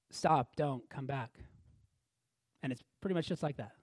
Stop, 0.09 0.55
don't, 0.55 0.89
come 0.89 1.05
back. 1.05 1.31
And 2.63 2.71
it's 2.71 2.81
pretty 3.01 3.13
much 3.13 3.27
just 3.27 3.43
like 3.43 3.57
that. 3.57 3.73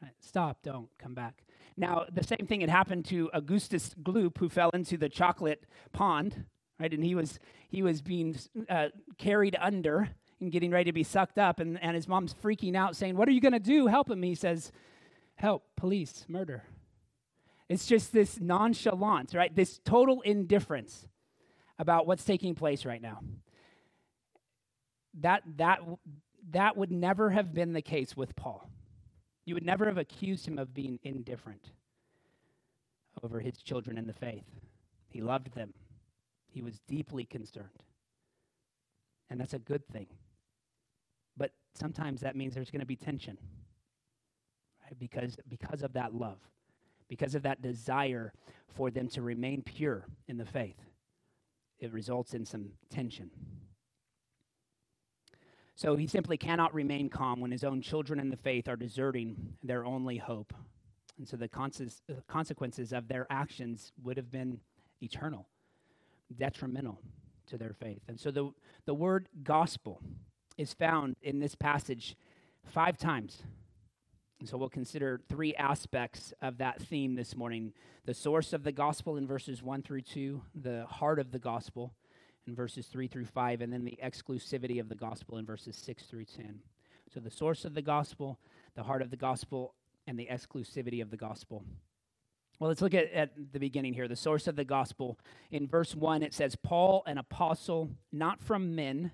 Right? 0.00 0.12
Stop, 0.20 0.58
don't, 0.62 0.88
come 0.98 1.14
back. 1.14 1.42
Now, 1.76 2.04
the 2.12 2.22
same 2.22 2.46
thing 2.46 2.60
had 2.60 2.70
happened 2.70 3.04
to 3.06 3.28
Augustus 3.32 3.92
Gloop, 4.00 4.38
who 4.38 4.48
fell 4.48 4.70
into 4.70 4.96
the 4.96 5.08
chocolate 5.08 5.64
pond, 5.92 6.44
right? 6.78 6.92
And 6.92 7.02
he 7.02 7.16
was, 7.16 7.40
he 7.68 7.82
was 7.82 8.00
being 8.02 8.36
uh, 8.68 8.88
carried 9.18 9.56
under 9.60 10.10
and 10.40 10.52
getting 10.52 10.70
ready 10.70 10.84
to 10.84 10.92
be 10.92 11.02
sucked 11.02 11.38
up. 11.38 11.60
And, 11.60 11.82
and 11.82 11.94
his 11.94 12.08
mom's 12.08 12.34
freaking 12.34 12.76
out, 12.76 12.96
saying, 12.96 13.16
What 13.16 13.28
are 13.28 13.32
you 13.32 13.40
going 13.40 13.52
to 13.52 13.60
do? 13.60 13.86
Help 13.86 14.10
him. 14.10 14.22
He 14.22 14.34
says, 14.34 14.72
Help, 15.36 15.64
police, 15.76 16.24
murder. 16.28 16.64
It's 17.68 17.86
just 17.86 18.12
this 18.12 18.40
nonchalance, 18.40 19.34
right? 19.34 19.54
This 19.54 19.80
total 19.84 20.20
indifference 20.20 21.08
about 21.78 22.06
what's 22.06 22.24
taking 22.24 22.54
place 22.54 22.84
right 22.84 23.00
now. 23.00 23.20
That, 25.20 25.42
that, 25.56 25.80
that 26.50 26.76
would 26.76 26.90
never 26.90 27.30
have 27.30 27.54
been 27.54 27.72
the 27.72 27.82
case 27.82 28.16
with 28.16 28.36
Paul. 28.36 28.68
You 29.44 29.54
would 29.54 29.64
never 29.64 29.86
have 29.86 29.98
accused 29.98 30.46
him 30.46 30.58
of 30.58 30.74
being 30.74 30.98
indifferent 31.02 31.70
over 33.22 33.40
his 33.40 33.56
children 33.58 33.96
in 33.98 34.06
the 34.06 34.12
faith. 34.12 34.44
He 35.08 35.20
loved 35.20 35.54
them, 35.54 35.72
he 36.48 36.62
was 36.62 36.80
deeply 36.88 37.24
concerned. 37.24 37.82
And 39.30 39.40
that's 39.40 39.54
a 39.54 39.58
good 39.58 39.86
thing. 39.88 40.06
But 41.36 41.52
sometimes 41.74 42.20
that 42.20 42.36
means 42.36 42.54
there's 42.54 42.70
going 42.70 42.80
to 42.80 42.86
be 42.86 42.96
tension, 42.96 43.38
right? 44.82 44.98
Because, 44.98 45.36
because 45.48 45.82
of 45.82 45.92
that 45.94 46.14
love 46.14 46.38
because 47.08 47.34
of 47.34 47.42
that 47.42 47.62
desire 47.62 48.32
for 48.68 48.90
them 48.90 49.08
to 49.08 49.22
remain 49.22 49.62
pure 49.62 50.06
in 50.28 50.36
the 50.36 50.44
faith. 50.44 50.80
It 51.78 51.92
results 51.92 52.34
in 52.34 52.44
some 52.44 52.70
tension. 52.90 53.30
So 55.76 55.96
he 55.96 56.06
simply 56.06 56.36
cannot 56.36 56.72
remain 56.72 57.08
calm 57.08 57.40
when 57.40 57.50
his 57.50 57.64
own 57.64 57.82
children 57.82 58.20
in 58.20 58.30
the 58.30 58.36
faith 58.36 58.68
are 58.68 58.76
deserting 58.76 59.54
their 59.62 59.84
only 59.84 60.18
hope. 60.18 60.54
And 61.18 61.28
so 61.28 61.36
the 61.36 61.48
consequences 62.28 62.92
of 62.92 63.08
their 63.08 63.26
actions 63.30 63.92
would 64.02 64.16
have 64.16 64.30
been 64.30 64.60
eternal, 65.00 65.48
detrimental 66.36 67.00
to 67.48 67.58
their 67.58 67.72
faith. 67.72 68.02
And 68.08 68.18
so 68.18 68.30
the, 68.30 68.50
the 68.86 68.94
word 68.94 69.28
gospel 69.42 70.00
is 70.56 70.72
found 70.72 71.16
in 71.22 71.40
this 71.40 71.54
passage 71.54 72.16
five 72.64 72.96
times 72.96 73.42
and 74.44 74.48
so 74.50 74.58
we'll 74.58 74.68
consider 74.68 75.22
three 75.26 75.54
aspects 75.54 76.34
of 76.42 76.58
that 76.58 76.78
theme 76.82 77.14
this 77.14 77.34
morning 77.34 77.72
the 78.04 78.12
source 78.12 78.52
of 78.52 78.62
the 78.62 78.72
gospel 78.72 79.16
in 79.16 79.26
verses 79.26 79.62
1 79.62 79.80
through 79.80 80.02
2, 80.02 80.42
the 80.54 80.84
heart 80.84 81.18
of 81.18 81.30
the 81.30 81.38
gospel 81.38 81.94
in 82.46 82.54
verses 82.54 82.86
3 82.88 83.08
through 83.08 83.24
5, 83.24 83.62
and 83.62 83.72
then 83.72 83.86
the 83.86 83.98
exclusivity 84.04 84.78
of 84.78 84.90
the 84.90 84.94
gospel 84.94 85.38
in 85.38 85.46
verses 85.46 85.76
6 85.76 86.02
through 86.02 86.26
10. 86.26 86.58
So 87.14 87.20
the 87.20 87.30
source 87.30 87.64
of 87.64 87.72
the 87.72 87.80
gospel, 87.80 88.38
the 88.74 88.82
heart 88.82 89.00
of 89.00 89.08
the 89.08 89.16
gospel, 89.16 89.72
and 90.06 90.18
the 90.18 90.28
exclusivity 90.30 91.00
of 91.00 91.10
the 91.10 91.16
gospel. 91.16 91.64
Well, 92.58 92.68
let's 92.68 92.82
look 92.82 92.94
at, 92.94 93.12
at 93.12 93.52
the 93.52 93.58
beginning 93.58 93.94
here. 93.94 94.08
The 94.08 94.16
source 94.16 94.46
of 94.46 94.56
the 94.56 94.64
gospel. 94.64 95.18
In 95.50 95.66
verse 95.66 95.94
1, 95.94 96.22
it 96.22 96.32
says, 96.32 96.56
Paul, 96.56 97.02
an 97.06 97.18
apostle, 97.18 97.90
not 98.12 98.40
from 98.40 98.74
men 98.74 99.12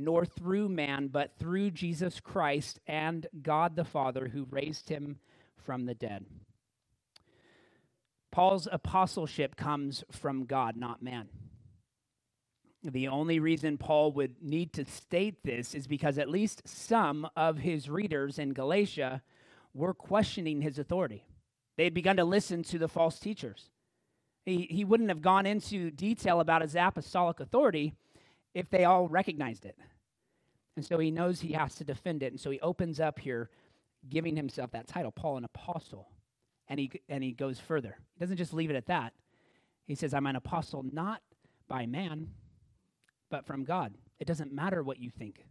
nor 0.00 0.24
through 0.24 0.68
man, 0.68 1.08
but 1.08 1.36
through 1.38 1.70
Jesus 1.70 2.20
Christ 2.20 2.80
and 2.86 3.26
God 3.42 3.76
the 3.76 3.84
Father 3.84 4.28
who 4.28 4.46
raised 4.50 4.88
him 4.88 5.18
from 5.56 5.84
the 5.84 5.94
dead. 5.94 6.24
Paul's 8.30 8.66
apostleship 8.70 9.56
comes 9.56 10.02
from 10.10 10.46
God, 10.46 10.76
not 10.76 11.02
man. 11.02 11.28
The 12.82 13.08
only 13.08 13.40
reason 13.40 13.76
Paul 13.76 14.12
would 14.12 14.36
need 14.40 14.72
to 14.74 14.86
state 14.86 15.42
this 15.44 15.74
is 15.74 15.86
because 15.86 16.16
at 16.16 16.30
least 16.30 16.62
some 16.66 17.28
of 17.36 17.58
his 17.58 17.90
readers 17.90 18.38
in 18.38 18.54
Galatia 18.54 19.20
were 19.74 19.92
questioning 19.92 20.62
his 20.62 20.78
authority. 20.78 21.24
They 21.80 21.84
had 21.84 21.94
begun 21.94 22.18
to 22.18 22.26
listen 22.26 22.62
to 22.64 22.78
the 22.78 22.88
false 22.88 23.18
teachers. 23.18 23.70
He, 24.44 24.68
he 24.70 24.84
wouldn't 24.84 25.08
have 25.08 25.22
gone 25.22 25.46
into 25.46 25.90
detail 25.90 26.40
about 26.40 26.60
his 26.60 26.76
apostolic 26.76 27.40
authority 27.40 27.94
if 28.52 28.68
they 28.68 28.84
all 28.84 29.08
recognized 29.08 29.64
it. 29.64 29.78
And 30.76 30.84
so 30.84 30.98
he 30.98 31.10
knows 31.10 31.40
he 31.40 31.54
has 31.54 31.74
to 31.76 31.84
defend 31.84 32.22
it. 32.22 32.32
And 32.32 32.38
so 32.38 32.50
he 32.50 32.60
opens 32.60 33.00
up 33.00 33.18
here, 33.18 33.48
giving 34.10 34.36
himself 34.36 34.72
that 34.72 34.88
title, 34.88 35.10
Paul, 35.10 35.38
an 35.38 35.44
apostle. 35.44 36.10
And 36.68 36.78
he, 36.78 36.90
and 37.08 37.24
he 37.24 37.32
goes 37.32 37.58
further. 37.58 37.96
He 38.12 38.20
doesn't 38.20 38.36
just 38.36 38.52
leave 38.52 38.68
it 38.68 38.76
at 38.76 38.88
that. 38.88 39.14
He 39.86 39.94
says, 39.94 40.12
I'm 40.12 40.26
an 40.26 40.36
apostle 40.36 40.84
not 40.92 41.22
by 41.66 41.86
man, 41.86 42.28
but 43.30 43.46
from 43.46 43.64
God. 43.64 43.94
It 44.18 44.26
doesn't 44.26 44.52
matter 44.52 44.82
what 44.82 45.00
you 45.00 45.08
think. 45.08 45.46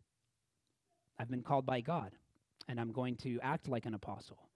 I've 1.18 1.32
been 1.32 1.42
called 1.42 1.66
by 1.66 1.82
God, 1.82 2.12
and 2.68 2.80
I'm 2.80 2.92
going 2.92 3.16
to 3.16 3.40
act 3.42 3.68
like 3.68 3.88
an 3.88 3.96
apostle. 3.96 4.49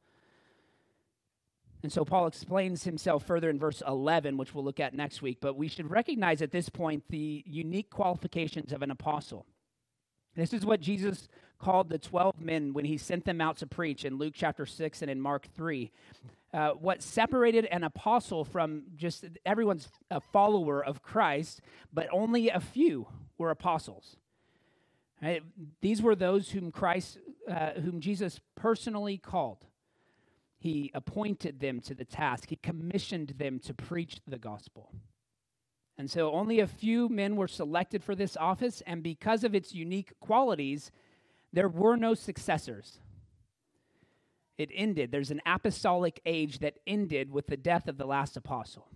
And 1.83 1.91
so 1.91 2.05
Paul 2.05 2.27
explains 2.27 2.85
himself 2.85 3.27
further 3.27 3.49
in 3.49 3.59
verse 3.59 3.83
11, 3.85 4.37
which 4.37 4.55
we'll 4.55 4.63
look 4.63 4.79
at 4.79 4.93
next 4.93 5.21
week. 5.21 5.39
But 5.41 5.57
we 5.57 5.67
should 5.67 5.91
recognize 5.91 6.41
at 6.41 6.51
this 6.51 6.69
point 6.69 7.03
the 7.09 7.43
unique 7.45 7.89
qualifications 7.89 8.71
of 8.71 8.81
an 8.81 8.89
apostle. 8.89 9.45
This 10.35 10.53
is 10.53 10.65
what 10.65 10.79
Jesus 10.79 11.27
called 11.59 11.89
the 11.89 11.99
12 11.99 12.39
men 12.39 12.73
when 12.73 12.85
he 12.85 12.97
sent 12.97 13.25
them 13.25 13.41
out 13.41 13.57
to 13.57 13.67
preach 13.67 14.05
in 14.05 14.17
Luke 14.17 14.33
chapter 14.35 14.65
6 14.65 15.01
and 15.01 15.11
in 15.11 15.19
Mark 15.19 15.47
3. 15.55 15.91
Uh, 16.53 16.69
what 16.71 17.03
separated 17.03 17.65
an 17.65 17.83
apostle 17.83 18.45
from 18.45 18.83
just 18.95 19.25
everyone's 19.45 19.89
a 20.09 20.21
follower 20.21 20.83
of 20.83 21.01
Christ, 21.01 21.61
but 21.91 22.07
only 22.11 22.49
a 22.49 22.59
few 22.59 23.07
were 23.37 23.51
apostles. 23.51 24.15
Right? 25.21 25.43
These 25.81 26.01
were 26.01 26.15
those 26.15 26.51
whom 26.51 26.71
Christ, 26.71 27.17
uh, 27.49 27.71
whom 27.71 27.99
Jesus 27.99 28.39
personally 28.55 29.17
called. 29.17 29.65
He 30.63 30.91
appointed 30.93 31.59
them 31.59 31.81
to 31.81 31.93
the 31.93 32.05
task. 32.05 32.47
He 32.47 32.55
commissioned 32.55 33.33
them 33.37 33.59
to 33.65 33.73
preach 33.73 34.21
the 34.25 34.37
gospel. 34.37 34.95
And 35.97 36.09
so 36.09 36.31
only 36.31 36.61
a 36.61 36.67
few 36.67 37.09
men 37.09 37.35
were 37.35 37.49
selected 37.49 38.01
for 38.01 38.15
this 38.15 38.37
office, 38.37 38.81
and 38.87 39.03
because 39.03 39.43
of 39.43 39.53
its 39.53 39.75
unique 39.75 40.13
qualities, 40.21 40.89
there 41.51 41.67
were 41.67 41.97
no 41.97 42.13
successors. 42.13 42.99
It 44.57 44.69
ended. 44.73 45.11
There's 45.11 45.31
an 45.31 45.41
apostolic 45.45 46.21
age 46.25 46.59
that 46.59 46.75
ended 46.87 47.29
with 47.29 47.47
the 47.47 47.57
death 47.57 47.89
of 47.89 47.97
the 47.97 48.07
last 48.07 48.37
apostle. 48.37 48.87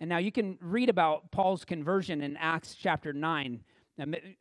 And 0.00 0.08
now 0.08 0.18
you 0.18 0.32
can 0.32 0.58
read 0.60 0.88
about 0.88 1.30
Paul's 1.30 1.64
conversion 1.64 2.20
in 2.20 2.36
Acts 2.36 2.74
chapter 2.74 3.12
9. 3.12 3.60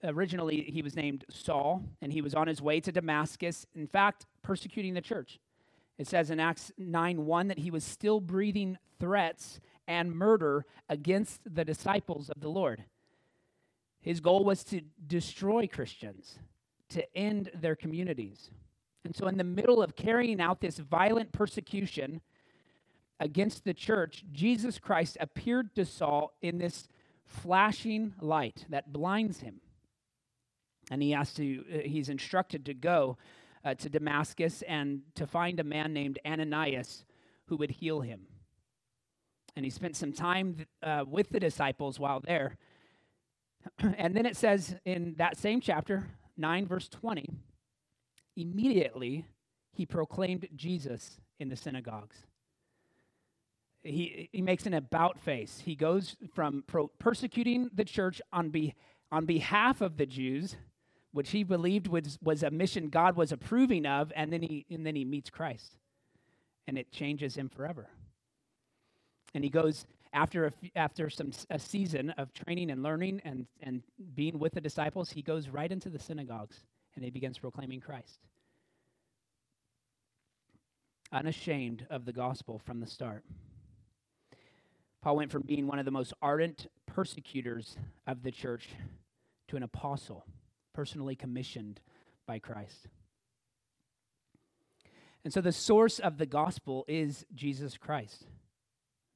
Originally, 0.03 0.63
he 0.63 0.81
was 0.81 0.95
named 0.95 1.25
Saul, 1.29 1.83
and 2.01 2.11
he 2.11 2.23
was 2.23 2.33
on 2.33 2.47
his 2.47 2.59
way 2.59 2.79
to 2.79 2.91
Damascus, 2.91 3.67
in 3.75 3.85
fact, 3.85 4.25
persecuting 4.41 4.95
the 4.95 5.01
church. 5.01 5.39
It 6.00 6.08
says 6.08 6.32
in 6.32 6.39
Acts 6.39 6.72
9 6.77 7.25
1 7.25 7.48
that 7.50 7.60
he 7.60 7.70
was 7.70 7.84
still 7.84 8.22
breathing 8.22 8.77
threats 9.00 9.60
and 9.86 10.15
murder 10.15 10.65
against 10.88 11.41
the 11.53 11.65
disciples 11.65 12.29
of 12.29 12.41
the 12.41 12.50
Lord. 12.50 12.86
His 14.01 14.22
goal 14.22 14.46
was 14.46 14.63
to 14.65 14.82
destroy 15.06 15.68
Christians, 15.68 16.39
to 16.89 17.18
end 17.18 17.51
their 17.53 17.75
communities. 17.75 18.50
And 19.03 19.13
so, 19.13 19.27
in 19.27 19.38
the 19.38 19.44
middle 19.44 19.82
of 19.84 19.98
carrying 19.98 20.39
out 20.39 20.62
this 20.62 20.77
violent 20.77 21.34
persecution 21.34 22.22
against 23.20 23.65
the 23.65 23.74
church, 23.74 24.24
Jesus 24.32 24.79
Christ 24.79 25.18
appeared 25.20 25.75
to 25.75 25.84
Saul 25.84 26.34
in 26.41 26.60
this 26.60 26.88
flashing 27.25 28.13
light 28.22 28.65
that 28.70 28.94
blinds 28.94 29.41
him. 29.41 29.60
And 30.89 31.03
he 31.03 31.12
has 31.12 31.34
to, 31.34 31.65
uh, 31.74 31.77
he's 31.84 32.08
instructed 32.08 32.65
to 32.65 32.74
go 32.74 33.18
uh, 33.63 33.73
to 33.75 33.89
Damascus 33.89 34.61
and 34.63 35.01
to 35.15 35.27
find 35.27 35.59
a 35.59 35.63
man 35.63 35.93
named 35.93 36.19
Ananias 36.25 37.05
who 37.47 37.57
would 37.57 37.71
heal 37.71 38.01
him. 38.01 38.27
And 39.55 39.65
he 39.65 39.69
spent 39.69 39.95
some 39.95 40.13
time 40.13 40.65
uh, 40.83 41.03
with 41.07 41.29
the 41.29 41.39
disciples 41.39 41.99
while 41.99 42.19
there. 42.19 42.57
and 43.97 44.15
then 44.15 44.25
it 44.25 44.37
says 44.37 44.75
in 44.85 45.15
that 45.17 45.37
same 45.37 45.59
chapter, 45.59 46.07
9, 46.37 46.67
verse 46.67 46.87
20, 46.87 47.29
immediately 48.37 49.25
he 49.73 49.85
proclaimed 49.85 50.47
Jesus 50.55 51.19
in 51.39 51.49
the 51.49 51.55
synagogues. 51.55 52.17
He, 53.81 54.29
he 54.31 54.41
makes 54.41 54.65
an 54.65 54.73
about 54.73 55.19
face. 55.19 55.61
He 55.65 55.75
goes 55.75 56.15
from 56.33 56.63
pro- 56.67 56.89
persecuting 56.99 57.69
the 57.73 57.85
church 57.85 58.21
on, 58.31 58.49
be, 58.49 58.75
on 59.11 59.25
behalf 59.25 59.81
of 59.81 59.97
the 59.97 60.05
Jews, 60.05 60.57
which 61.11 61.31
he 61.31 61.43
believed 61.43 61.87
was, 61.87 62.17
was 62.21 62.43
a 62.43 62.51
mission 62.51 62.89
God 62.89 63.15
was 63.15 63.31
approving 63.31 63.85
of, 63.85 64.11
and 64.15 64.31
then, 64.31 64.41
he, 64.41 64.65
and 64.69 64.85
then 64.85 64.95
he 64.95 65.05
meets 65.05 65.29
Christ. 65.29 65.77
And 66.67 66.77
it 66.77 66.91
changes 66.91 67.35
him 67.35 67.49
forever. 67.49 67.89
And 69.33 69.43
he 69.43 69.49
goes 69.49 69.85
after 70.13 70.47
a, 70.47 70.51
after 70.75 71.09
some 71.09 71.31
a 71.49 71.59
season 71.59 72.11
of 72.11 72.33
training 72.33 72.71
and 72.71 72.81
learning 72.81 73.21
and, 73.23 73.45
and 73.61 73.83
being 74.15 74.39
with 74.39 74.53
the 74.53 74.61
disciples, 74.61 75.11
he 75.11 75.21
goes 75.21 75.49
right 75.49 75.71
into 75.71 75.89
the 75.89 75.99
synagogues 75.99 76.57
and 76.95 77.03
he 77.03 77.11
begins 77.11 77.37
proclaiming 77.37 77.79
Christ. 77.79 78.19
Unashamed 81.11 81.87
of 81.89 82.05
the 82.05 82.13
gospel 82.13 82.59
from 82.59 82.79
the 82.79 82.87
start. 82.87 83.23
Paul 85.01 85.17
went 85.17 85.31
from 85.31 85.43
being 85.43 85.65
one 85.65 85.79
of 85.79 85.85
the 85.85 85.91
most 85.91 86.13
ardent 86.21 86.67
persecutors 86.85 87.77
of 88.05 88.23
the 88.23 88.31
church 88.31 88.69
to 89.47 89.55
an 89.55 89.63
apostle, 89.63 90.25
personally 90.79 91.13
commissioned 91.13 91.81
by 92.25 92.39
Christ. 92.39 92.88
And 95.25 95.33
so 95.33 95.41
the 95.41 95.51
source 95.51 96.00
of 96.00 96.17
the 96.17 96.25
gospel 96.25 96.86
is 96.88 97.25
Jesus 97.36 97.75
Christ. 97.75 98.27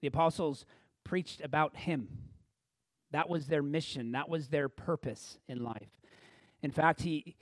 The 0.01 0.09
apostles 0.09 0.65
preached 1.05 1.39
about 1.39 1.77
him. 1.77 2.09
That 3.11 3.29
was 3.29 3.47
their 3.47 3.63
mission, 3.63 4.11
that 4.11 4.27
was 4.27 4.49
their 4.49 4.67
purpose 4.67 5.37
in 5.47 5.63
life. 5.63 6.01
In 6.61 6.69
fact, 6.69 7.03
he, 7.03 7.37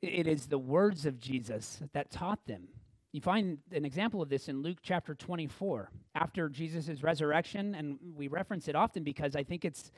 it 0.00 0.26
is 0.26 0.46
the 0.46 0.56
words 0.56 1.04
of 1.04 1.20
Jesus 1.20 1.82
that 1.92 2.10
taught 2.10 2.46
them. 2.46 2.68
You 3.12 3.20
find 3.20 3.58
an 3.70 3.84
example 3.84 4.22
of 4.22 4.30
this 4.30 4.48
in 4.48 4.62
Luke 4.62 4.78
chapter 4.82 5.14
24. 5.14 5.90
After 6.14 6.48
Jesus' 6.48 7.02
resurrection, 7.02 7.74
and 7.74 7.98
we 8.16 8.28
reference 8.28 8.66
it 8.66 8.76
often 8.76 9.02
because 9.04 9.36
I 9.36 9.42
think 9.42 9.66
it's, 9.66 9.92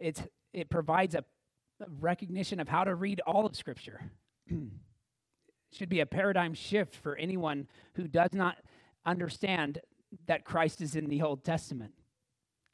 it's, 0.00 0.22
it 0.54 0.70
provides 0.70 1.14
a, 1.14 1.26
recognition 2.00 2.60
of 2.60 2.68
how 2.68 2.84
to 2.84 2.94
read 2.94 3.20
all 3.26 3.46
of 3.46 3.56
Scripture. 3.56 4.10
should 5.70 5.88
be 5.90 6.00
a 6.00 6.06
paradigm 6.06 6.54
shift 6.54 6.96
for 6.96 7.14
anyone 7.16 7.68
who 7.94 8.08
does 8.08 8.32
not 8.32 8.56
understand 9.04 9.80
that 10.26 10.44
Christ 10.44 10.80
is 10.80 10.96
in 10.96 11.08
the 11.08 11.20
Old 11.20 11.44
Testament 11.44 11.92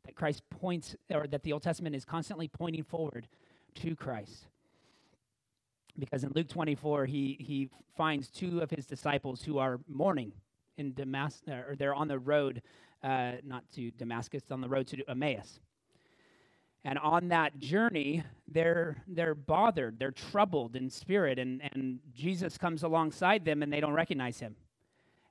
that 0.04 0.14
Christ 0.14 0.42
points, 0.50 0.94
or 1.12 1.26
that 1.26 1.42
the 1.42 1.52
Old 1.52 1.62
Testament 1.62 1.96
is 1.96 2.04
constantly 2.04 2.48
pointing 2.48 2.84
forward 2.84 3.26
to 3.76 3.96
Christ. 3.96 4.46
Because 5.98 6.24
in 6.24 6.32
Luke 6.34 6.48
24, 6.48 7.06
he, 7.06 7.36
he 7.40 7.70
finds 7.96 8.28
two 8.28 8.60
of 8.60 8.70
his 8.70 8.86
disciples 8.86 9.42
who 9.42 9.58
are 9.58 9.80
mourning 9.88 10.32
in 10.76 10.92
Damascus, 10.92 11.48
or 11.48 11.76
they're 11.76 11.94
on 11.94 12.08
the 12.08 12.18
road, 12.18 12.62
uh, 13.02 13.32
not 13.44 13.64
to 13.74 13.90
Damascus, 13.92 14.42
on 14.50 14.60
the 14.60 14.68
road 14.68 14.86
to 14.88 15.08
Emmaus. 15.08 15.60
And 16.84 16.98
on 16.98 17.28
that 17.28 17.58
journey, 17.58 18.24
they're, 18.46 19.02
they're 19.08 19.34
bothered, 19.34 19.98
they're 19.98 20.10
troubled 20.10 20.76
in 20.76 20.90
spirit, 20.90 21.38
and, 21.38 21.62
and 21.72 22.00
Jesus 22.12 22.58
comes 22.58 22.82
alongside 22.82 23.44
them 23.44 23.62
and 23.62 23.72
they 23.72 23.80
don't 23.80 23.94
recognize 23.94 24.38
him. 24.38 24.54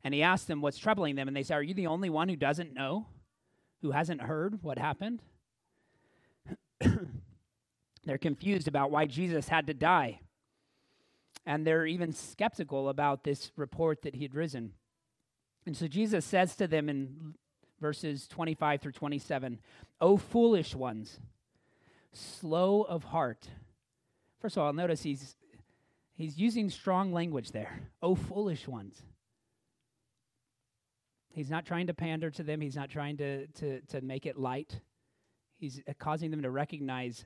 And 0.03 0.13
he 0.13 0.23
asks 0.23 0.47
them 0.47 0.61
what's 0.61 0.79
troubling 0.79 1.15
them, 1.15 1.27
and 1.27 1.37
they 1.37 1.43
say, 1.43 1.53
Are 1.53 1.63
you 1.63 1.73
the 1.73 1.87
only 1.87 2.09
one 2.09 2.27
who 2.27 2.35
doesn't 2.35 2.73
know? 2.73 3.05
who 3.83 3.91
hasn't 3.91 4.21
heard 4.21 4.63
what 4.63 4.79
happened. 4.79 5.21
they're 8.05 8.17
confused 8.17 8.67
about 8.67 8.89
why 8.89 9.05
Jesus 9.05 9.49
had 9.49 9.67
to 9.67 9.73
die. 9.73 10.21
And 11.45 11.67
they're 11.67 11.85
even 11.85 12.13
skeptical 12.13 12.87
about 12.87 13.25
this 13.25 13.51
report 13.57 14.01
that 14.03 14.15
he 14.15 14.23
had 14.23 14.33
risen. 14.33 14.71
And 15.65 15.75
so 15.75 15.87
Jesus 15.87 16.23
says 16.23 16.55
to 16.55 16.67
them 16.67 16.87
in 16.87 17.35
verses 17.81 18.25
25 18.29 18.81
through 18.81 18.93
27 18.93 19.59
O 19.99 20.15
foolish 20.15 20.73
ones, 20.73 21.19
slow 22.13 22.83
of 22.83 23.03
heart. 23.03 23.47
First 24.39 24.57
of 24.57 24.63
all, 24.63 24.73
notice 24.73 25.01
he's, 25.01 25.35
he's 26.15 26.37
using 26.37 26.69
strong 26.69 27.13
language 27.13 27.51
there. 27.51 27.89
O 28.01 28.15
foolish 28.15 28.67
ones. 28.67 29.01
He's 31.29 31.49
not 31.49 31.65
trying 31.65 31.87
to 31.87 31.93
pander 31.93 32.29
to 32.31 32.43
them, 32.43 32.61
he's 32.61 32.75
not 32.75 32.89
trying 32.89 33.17
to, 33.17 33.47
to, 33.47 33.81
to 33.81 34.01
make 34.01 34.25
it 34.25 34.37
light. 34.37 34.79
He's 35.57 35.81
uh, 35.87 35.93
causing 35.97 36.29
them 36.29 36.43
to 36.43 36.51
recognize 36.51 37.25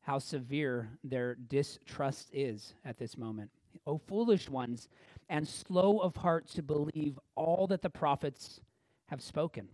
how 0.00 0.18
severe 0.18 0.90
their 1.02 1.34
distrust 1.34 2.28
is 2.32 2.74
at 2.84 2.98
this 2.98 3.18
moment. 3.18 3.50
O 3.86 3.98
foolish 3.98 4.48
ones, 4.48 4.88
and 5.28 5.46
slow 5.46 5.98
of 5.98 6.16
heart 6.16 6.46
to 6.48 6.62
believe 6.62 7.18
all 7.34 7.66
that 7.66 7.82
the 7.82 7.90
prophets 7.90 8.60
have 9.06 9.20
spoken. 9.20 9.68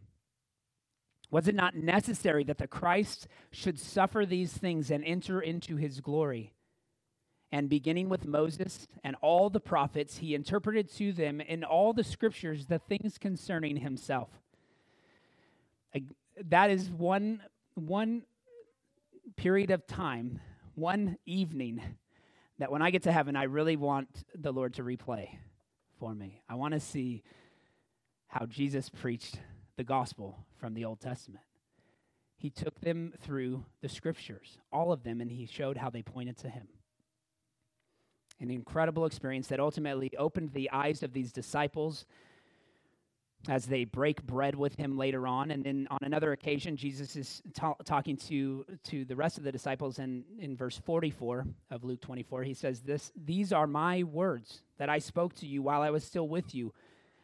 Was 1.31 1.47
it 1.47 1.55
not 1.55 1.77
necessary 1.77 2.45
that 2.45 2.59
the 2.59 2.67
Christ 2.67 3.29
should 3.53 3.79
suffer 3.79 4.27
these 4.27 4.53
things 4.53 4.91
and 4.91 5.05
enter 5.05 5.41
into 5.41 5.77
his 5.77 6.01
glory? 6.01 6.53
And 7.53 7.69
beginning 7.69 8.09
with 8.09 8.27
Moses 8.27 8.87
and 9.03 9.17
all 9.21 9.51
the 9.51 9.61
prophets, 9.61 10.19
he 10.19 10.35
interpreted 10.35 10.91
to 10.97 11.13
them 11.13 11.41
in 11.41 11.65
all 11.65 11.93
the 11.93 12.05
scriptures 12.05 12.67
the 12.67 12.79
things 12.79 13.19
concerning 13.19 13.77
himself. 13.77 14.29
That 16.45 16.71
is 16.71 16.89
one, 16.89 17.43
one 17.75 18.23
period 19.37 19.71
of 19.71 19.87
time, 19.87 20.41
one 20.75 21.17
evening, 21.27 21.83
that 22.59 22.71
when 22.71 22.83
I 22.83 22.91
get 22.91 23.03
to 23.05 23.13
heaven, 23.13 23.37
I 23.37 23.45
really 23.45 23.77
want 23.77 24.09
the 24.35 24.53
Lord 24.53 24.75
to 24.75 24.83
replay 24.83 25.31
for 25.99 26.15
me. 26.15 26.41
I 26.49 26.55
want 26.55 26.75
to 26.75 26.81
see 26.81 27.23
how 28.29 28.47
Jesus 28.47 28.89
preached 28.89 29.39
the 29.81 29.85
gospel 29.85 30.37
from 30.59 30.75
the 30.75 30.85
Old 30.85 31.01
Testament. 31.01 31.43
He 32.37 32.51
took 32.51 32.79
them 32.83 33.15
through 33.23 33.65
the 33.81 33.89
scriptures, 33.89 34.59
all 34.71 34.93
of 34.93 35.05
them, 35.05 35.23
and 35.23 35.31
he 35.31 35.47
showed 35.47 35.79
how 35.79 35.89
they 35.89 36.03
pointed 36.03 36.37
to 36.41 36.51
him 36.51 36.69
an 38.41 38.51
incredible 38.51 39.07
experience 39.07 39.47
that 39.47 39.59
ultimately 39.59 40.11
opened 40.19 40.53
the 40.53 40.71
eyes 40.71 41.03
of 41.03 41.15
these 41.15 41.33
disciples 41.33 42.05
as 43.49 43.65
they 43.65 43.85
break 43.85 44.23
bread 44.23 44.55
with 44.55 44.75
him 44.75 44.99
later 44.99 45.27
on. 45.27 45.51
And 45.51 45.65
then 45.65 45.89
on 45.91 46.01
another 46.03 46.33
occasion, 46.33 46.77
Jesus 46.77 47.17
is 47.17 47.41
ta- 47.55 47.73
talking 47.87 48.19
to, 48.29 48.67
to 48.85 49.07
the 49.07 49.17
rest 49.17 49.39
of 49.39 49.45
the 49.45 49.53
disciples. 49.53 49.99
And 49.99 50.25
in 50.39 50.59
verse 50.59 50.79
44 50.85 51.47
of 51.71 51.85
Luke 51.85 52.03
24, 52.03 52.43
he 52.43 52.53
says, 52.53 52.83
this, 52.83 53.13
These 53.17 53.51
are 53.51 53.67
my 53.67 54.03
words 54.03 54.61
that 54.77 54.91
I 54.91 54.99
spoke 54.99 55.35
to 55.37 55.47
you 55.47 55.63
while 55.63 55.81
I 55.81 55.89
was 55.89 56.05
still 56.05 56.29
with 56.29 56.55
you, 56.55 56.75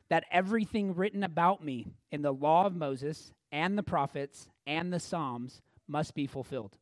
that 0.08 0.24
everything 0.30 0.94
written 0.94 1.22
about 1.22 1.64
me 1.64 1.86
in 2.10 2.22
the 2.22 2.32
law 2.32 2.66
of 2.66 2.74
Moses 2.74 3.32
and 3.50 3.76
the 3.76 3.82
prophets 3.82 4.48
and 4.66 4.92
the 4.92 5.00
Psalms 5.00 5.62
must 5.88 6.14
be 6.14 6.26
fulfilled. 6.26 6.76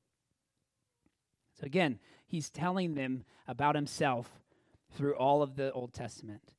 So 1.58 1.64
again, 1.64 1.98
he's 2.26 2.50
telling 2.50 2.94
them 2.94 3.24
about 3.46 3.74
himself 3.74 4.30
through 4.96 5.14
all 5.14 5.42
of 5.42 5.56
the 5.56 5.72
Old 5.72 5.92
Testament. 5.92 6.54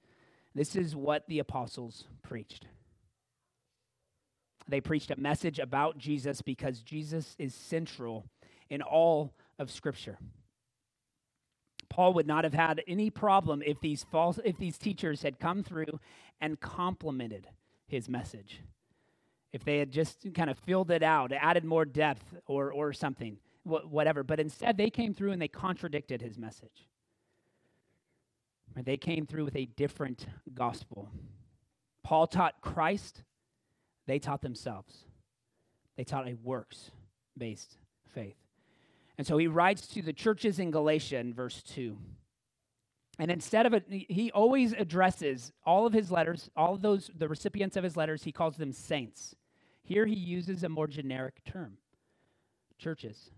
This 0.54 0.76
is 0.76 0.96
what 0.96 1.28
the 1.28 1.40
apostles 1.40 2.06
preached. 2.24 2.68
They 4.68 4.82
preached 4.82 5.12
a 5.12 5.20
message 5.20 5.60
about 5.60 5.98
Jesus 5.98 6.42
because 6.42 6.82
Jesus 6.82 7.36
is 7.38 7.54
central 7.54 8.26
in 8.70 8.82
all 8.82 9.34
of 9.60 9.70
Scripture. 9.70 10.18
Paul 11.96 12.14
would 12.16 12.28
not 12.28 12.44
have 12.44 12.54
had 12.54 12.84
any 12.90 13.10
problem 13.10 13.64
if 13.66 13.80
these 13.80 14.04
false 14.12 14.38
if 14.44 14.58
these 14.58 14.78
teachers 14.78 15.22
had 15.22 15.40
come 15.40 15.64
through 15.64 16.02
and 16.42 16.60
complemented 16.60 17.48
his 17.88 18.10
message. 18.10 18.60
If 19.54 19.64
they 19.64 19.80
had 19.80 19.92
just 19.92 20.28
kind 20.34 20.50
of 20.50 20.60
filled 20.60 20.92
it 20.92 21.04
out, 21.04 21.32
added 21.32 21.64
more 21.64 21.86
depth 21.86 22.26
or 22.48 22.74
or 22.74 22.92
something 22.92 23.38
whatever. 23.64 24.24
But 24.24 24.42
instead, 24.42 24.76
they 24.76 24.90
came 24.90 25.14
through 25.14 25.32
and 25.32 25.42
they 25.42 25.48
contradicted 25.48 26.22
his 26.22 26.38
message. 26.38 26.90
They 28.76 28.98
came 28.98 29.26
through 29.26 29.46
with 29.46 29.56
a 29.56 29.64
different 29.64 30.28
gospel. 30.54 31.10
Paul 32.04 32.28
taught 32.28 32.60
Christ, 32.60 33.24
they 34.06 34.20
taught 34.20 34.42
themselves. 34.42 35.06
They 35.96 36.04
taught 36.04 36.28
a 36.28 36.34
works 36.44 36.92
based 37.38 37.78
faith. 38.14 38.45
And 39.18 39.26
so 39.26 39.38
he 39.38 39.48
writes 39.48 39.88
to 39.88 40.02
the 40.02 40.14
churches 40.14 40.60
in 40.60 40.72
Galatia 40.72 41.18
in 41.18 41.34
verse 41.34 41.64
2. 41.64 41.98
And 43.18 43.32
instead 43.32 43.66
of 43.66 43.74
it, 43.74 43.86
he 43.90 44.30
always 44.32 44.74
addresses 44.74 45.54
all 45.66 45.88
of 45.88 45.94
his 45.94 46.12
letters, 46.12 46.50
all 46.56 46.74
of 46.74 46.82
those, 46.82 47.10
the 47.16 47.30
recipients 47.30 47.78
of 47.78 47.84
his 47.84 47.96
letters, 47.96 48.24
he 48.24 48.34
calls 48.34 48.58
them 48.58 48.74
saints. 48.74 49.36
Here 49.84 50.06
he 50.06 50.16
uses 50.16 50.64
a 50.64 50.70
more 50.70 50.88
generic 50.88 51.42
term 51.46 51.78
churches. 52.78 53.32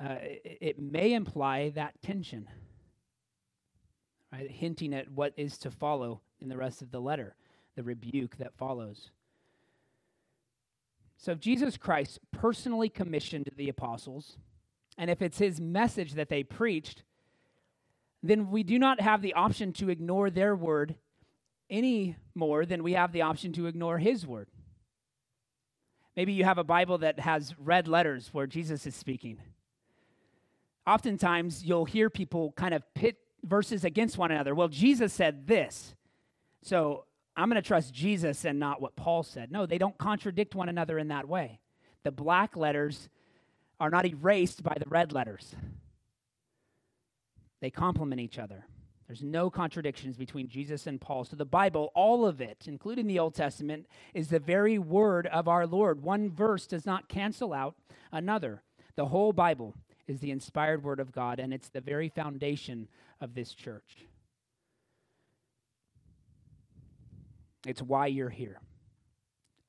Uh, 0.00 0.16
it, 0.22 0.58
it 0.60 0.78
may 0.78 1.12
imply 1.12 1.70
that 1.70 2.00
tension, 2.02 2.48
right? 4.32 4.50
Hinting 4.50 4.94
at 4.94 5.10
what 5.10 5.34
is 5.36 5.58
to 5.58 5.70
follow 5.70 6.20
in 6.40 6.48
the 6.48 6.56
rest 6.56 6.82
of 6.82 6.90
the 6.90 7.00
letter, 7.00 7.36
the 7.76 7.82
rebuke 7.82 8.36
that 8.38 8.56
follows. 8.56 9.10
So, 11.16 11.32
if 11.32 11.40
Jesus 11.40 11.76
Christ 11.76 12.18
personally 12.32 12.88
commissioned 12.88 13.50
the 13.56 13.68
apostles, 13.68 14.36
and 14.98 15.10
if 15.10 15.22
it's 15.22 15.38
his 15.38 15.60
message 15.60 16.14
that 16.14 16.28
they 16.28 16.42
preached, 16.42 17.02
then 18.22 18.50
we 18.50 18.62
do 18.62 18.78
not 18.78 19.00
have 19.00 19.22
the 19.22 19.34
option 19.34 19.72
to 19.74 19.90
ignore 19.90 20.30
their 20.30 20.54
word 20.54 20.96
any 21.70 22.16
more 22.34 22.64
than 22.66 22.82
we 22.82 22.92
have 22.92 23.12
the 23.12 23.22
option 23.22 23.52
to 23.52 23.66
ignore 23.66 23.98
his 23.98 24.26
word. 24.26 24.48
Maybe 26.16 26.32
you 26.32 26.44
have 26.44 26.58
a 26.58 26.64
Bible 26.64 26.98
that 26.98 27.18
has 27.20 27.54
red 27.58 27.88
letters 27.88 28.30
where 28.32 28.46
Jesus 28.46 28.86
is 28.86 28.94
speaking. 28.94 29.38
Oftentimes, 30.86 31.64
you'll 31.64 31.86
hear 31.86 32.08
people 32.08 32.52
kind 32.52 32.74
of 32.74 32.82
pit 32.94 33.16
verses 33.42 33.84
against 33.84 34.16
one 34.16 34.30
another. 34.30 34.54
Well, 34.54 34.68
Jesus 34.68 35.12
said 35.12 35.46
this, 35.46 35.94
so 36.62 37.04
I'm 37.36 37.48
going 37.48 37.60
to 37.60 37.66
trust 37.66 37.92
Jesus 37.92 38.44
and 38.44 38.58
not 38.58 38.80
what 38.80 38.96
Paul 38.96 39.22
said. 39.22 39.50
No, 39.50 39.66
they 39.66 39.78
don't 39.78 39.98
contradict 39.98 40.54
one 40.54 40.68
another 40.68 40.98
in 40.98 41.08
that 41.08 41.28
way. 41.28 41.58
The 42.04 42.12
black 42.12 42.56
letters 42.56 43.08
are 43.80 43.90
not 43.90 44.06
erased 44.06 44.62
by 44.62 44.76
the 44.78 44.88
red 44.88 45.12
letters, 45.12 45.54
they 47.60 47.70
complement 47.70 48.20
each 48.20 48.38
other. 48.38 48.64
There's 49.06 49.22
no 49.22 49.50
contradictions 49.50 50.16
between 50.16 50.48
Jesus 50.48 50.86
and 50.86 50.98
Paul. 50.98 51.24
So 51.24 51.36
the 51.36 51.44
Bible, 51.44 51.92
all 51.94 52.24
of 52.24 52.40
it, 52.40 52.64
including 52.66 53.06
the 53.06 53.18
Old 53.18 53.34
Testament, 53.34 53.86
is 54.14 54.28
the 54.28 54.38
very 54.38 54.78
word 54.78 55.26
of 55.26 55.46
our 55.46 55.66
Lord. 55.66 56.02
One 56.02 56.30
verse 56.30 56.66
does 56.66 56.86
not 56.86 57.08
cancel 57.08 57.52
out 57.52 57.74
another. 58.10 58.62
The 58.96 59.06
whole 59.06 59.34
Bible 59.34 59.74
is 60.06 60.20
the 60.20 60.30
inspired 60.30 60.82
word 60.82 61.00
of 61.00 61.12
God, 61.12 61.38
and 61.38 61.52
it's 61.52 61.68
the 61.68 61.82
very 61.82 62.08
foundation 62.08 62.88
of 63.20 63.34
this 63.34 63.52
church. 63.52 64.06
It's 67.66 67.82
why 67.82 68.06
you're 68.06 68.30
here 68.30 68.60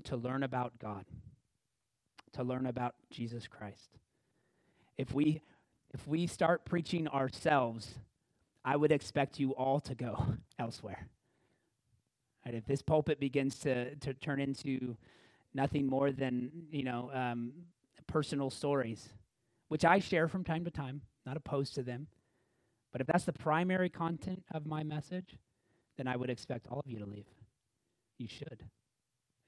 to 0.06 0.18
learn 0.18 0.44
about 0.44 0.78
God, 0.80 1.06
to 2.34 2.44
learn 2.44 2.66
about 2.66 2.96
Jesus 3.10 3.48
Christ. 3.48 3.98
If 4.98 5.14
we 5.14 5.42
if 5.94 6.06
we 6.08 6.28
start 6.28 6.66
preaching 6.66 7.08
ourselves, 7.08 7.96
I 8.66 8.76
would 8.76 8.92
expect 8.92 9.40
you 9.40 9.52
all 9.52 9.80
to 9.80 9.96
go 9.96 10.26
elsewhere. 10.60 11.08
Right? 12.46 12.54
If 12.54 12.66
this 12.66 12.82
pulpit 12.82 13.18
begins 13.18 13.60
to, 13.60 13.96
to 13.96 14.14
turn 14.14 14.42
into 14.42 14.98
nothing 15.54 15.88
more 15.88 16.12
than, 16.12 16.52
you 16.70 16.84
know, 16.84 17.12
um, 17.14 17.54
personal 18.08 18.50
stories, 18.50 19.08
which 19.70 19.86
I 19.86 20.00
share 20.00 20.28
from 20.28 20.44
time 20.44 20.66
to 20.66 20.72
time, 20.72 21.02
not 21.26 21.38
opposed 21.38 21.76
to 21.76 21.84
them, 21.84 22.08
but 22.92 23.00
if 23.00 23.08
that's 23.08 23.26
the 23.26 23.34
primary 23.34 23.90
content 23.90 24.44
of 24.54 24.66
my 24.66 24.84
message, 24.84 25.38
then 25.98 26.08
I 26.08 26.18
would 26.18 26.30
expect 26.30 26.68
all 26.70 26.82
of 26.86 26.92
you 26.92 27.00
to 27.00 27.06
leave. 27.06 27.26
You 28.18 28.28
should. 28.28 28.64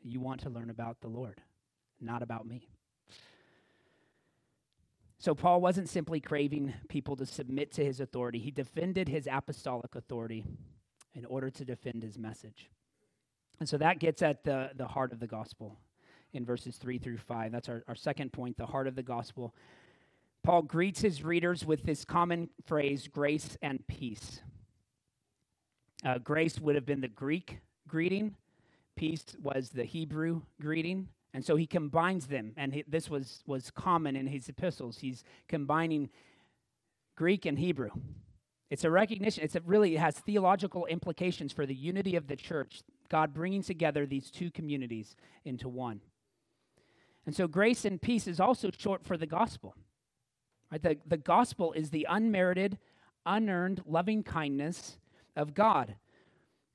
You 0.02 0.20
want 0.20 0.42
to 0.42 0.50
learn 0.50 0.70
about 0.70 1.02
the 1.02 1.08
Lord, 1.08 1.42
not 2.00 2.22
about 2.22 2.46
me. 2.46 2.68
So, 5.20 5.34
Paul 5.34 5.62
wasn't 5.62 5.90
simply 5.90 6.20
craving 6.20 6.74
people 6.90 7.16
to 7.16 7.26
submit 7.26 7.72
to 7.74 7.84
his 7.84 8.00
authority, 8.00 8.40
he 8.40 8.52
defended 8.52 9.10
his 9.10 9.28
apostolic 9.32 9.96
authority 9.96 10.46
in 11.16 11.26
order 11.26 11.50
to 11.50 11.66
defend 11.66 12.04
his 12.04 12.18
message. 12.18 12.70
And 13.60 13.68
so 13.68 13.78
that 13.78 14.00
gets 14.00 14.22
at 14.22 14.44
the, 14.44 14.70
the 14.76 14.88
heart 14.88 15.12
of 15.12 15.20
the 15.20 15.28
gospel 15.28 15.80
in 16.34 16.46
verses 16.46 16.78
3 16.78 17.00
through 17.00 17.18
5. 17.18 17.52
That's 17.52 17.70
our, 17.70 17.84
our 17.88 17.96
second 17.96 18.32
point, 18.32 18.58
the 18.58 18.68
heart 18.68 18.88
of 18.88 18.96
the 18.96 19.04
gospel. 19.04 19.56
Paul 20.44 20.62
greets 20.62 21.02
his 21.02 21.24
readers 21.24 21.66
with 21.66 21.84
this 21.84 22.06
common 22.06 22.50
phrase, 22.66 23.08
grace 23.08 23.58
and 23.62 23.86
peace. 23.88 24.42
Uh, 26.06 26.20
grace 26.20 26.60
would 26.60 26.76
have 26.76 26.86
been 26.86 27.02
the 27.02 27.08
Greek 27.08 27.60
greeting, 27.88 28.36
peace 28.98 29.24
was 29.42 29.70
the 29.70 29.86
Hebrew 29.86 30.42
greeting. 30.60 31.08
And 31.34 31.46
so 31.46 31.56
he 31.56 31.68
combines 31.68 32.28
them, 32.28 32.54
and 32.58 32.74
he, 32.74 32.84
this 32.88 33.10
was, 33.10 33.44
was 33.46 33.70
common 33.70 34.16
in 34.16 34.28
his 34.28 34.50
epistles. 34.50 34.98
He's 35.00 35.24
combining 35.48 36.10
Greek 37.16 37.46
and 37.46 37.60
Hebrew. 37.60 37.92
It's 38.70 38.84
a 38.84 38.90
recognition, 38.90 39.44
it's 39.44 39.56
a 39.56 39.62
really, 39.62 39.96
it 39.96 40.00
has 40.00 40.18
theological 40.18 40.86
implications 40.88 41.54
for 41.54 41.66
the 41.66 41.76
unity 41.76 42.16
of 42.16 42.28
the 42.28 42.36
church, 42.36 42.82
God 43.08 43.34
bringing 43.34 43.62
together 43.62 44.06
these 44.06 44.32
two 44.32 44.50
communities 44.52 45.16
into 45.46 45.70
one. 45.70 46.02
And 47.26 47.36
so 47.36 47.48
grace 47.48 47.86
and 47.86 48.02
peace 48.02 48.28
is 48.28 48.40
also 48.40 48.72
short 48.76 49.06
for 49.06 49.16
the 49.16 49.28
gospel. 49.28 49.76
Right? 50.72 50.82
The, 50.82 50.98
the 51.06 51.18
gospel 51.18 51.72
is 51.74 51.90
the 51.90 52.08
unmerited, 52.10 52.78
unearned 53.26 53.82
loving 53.86 54.24
kindness 54.24 54.98
of 55.36 55.54
God. 55.54 55.96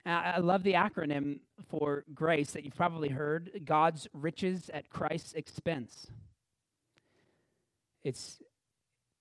I 0.05 0.39
love 0.41 0.65
the 0.65 0.73
acronym 0.73 1.41
for 1.69 2.05
grace 2.13 2.53
that 2.53 2.65
you've 2.65 2.75
probably 2.75 3.11
heard 3.11 3.63
God's 3.65 4.09
riches 4.13 4.69
at 4.75 4.91
Christ's 4.91 5.33
expense. 5.35 6.09
It's, 8.03 8.43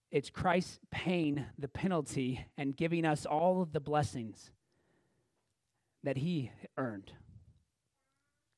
it's 0.09 0.31
Christ 0.31 0.79
paying 0.89 1.45
the 1.59 1.67
penalty 1.67 2.45
and 2.57 2.75
giving 2.75 3.05
us 3.05 3.27
all 3.27 3.61
of 3.61 3.73
the 3.73 3.79
blessings 3.79 4.49
that 6.03 6.17
he 6.17 6.51
earned. 6.77 7.11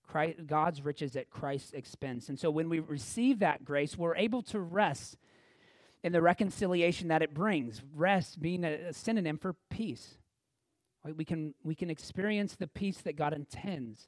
Christ, 0.07 0.47
God's 0.47 0.81
riches 0.81 1.17
at 1.17 1.29
Christ's 1.29 1.73
expense. 1.73 2.29
And 2.29 2.39
so 2.39 2.49
when 2.49 2.69
we 2.69 2.79
receive 2.79 3.39
that 3.39 3.65
grace, 3.65 3.97
we're 3.97 4.15
able 4.15 4.43
to 4.43 4.59
rest 4.59 5.17
in 6.03 6.13
the 6.13 6.21
reconciliation 6.21 7.09
that 7.09 7.21
it 7.21 7.33
brings. 7.33 7.81
Rest 7.93 8.41
being 8.41 8.63
a 8.63 8.93
synonym 8.93 9.37
for 9.37 9.55
peace. 9.69 10.17
Right? 11.03 11.15
We, 11.15 11.25
can, 11.25 11.53
we 11.63 11.75
can 11.75 11.89
experience 11.89 12.55
the 12.55 12.67
peace 12.67 13.01
that 13.01 13.15
God 13.15 13.33
intends 13.33 14.07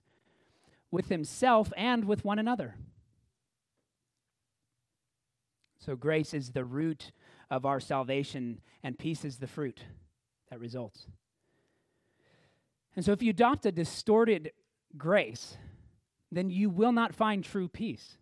with 0.91 1.09
Himself 1.09 1.73
and 1.75 2.05
with 2.05 2.23
one 2.23 2.39
another. 2.39 2.75
So, 5.79 5.95
grace 5.95 6.33
is 6.33 6.51
the 6.51 6.65
root 6.65 7.11
of 7.51 7.65
our 7.65 7.79
salvation, 7.79 8.61
and 8.81 8.97
peace 8.97 9.23
is 9.23 9.37
the 9.37 9.47
fruit 9.47 9.81
that 10.49 10.59
results. 10.59 11.07
And 12.95 13.03
so, 13.03 13.11
if 13.11 13.21
you 13.21 13.29
adopt 13.29 13.65
a 13.65 13.71
distorted 13.71 14.51
grace, 14.97 15.57
then 16.31 16.49
you 16.49 16.69
will 16.69 16.91
not 16.91 17.13
find 17.13 17.43
true 17.43 17.67
peace. 17.67 18.17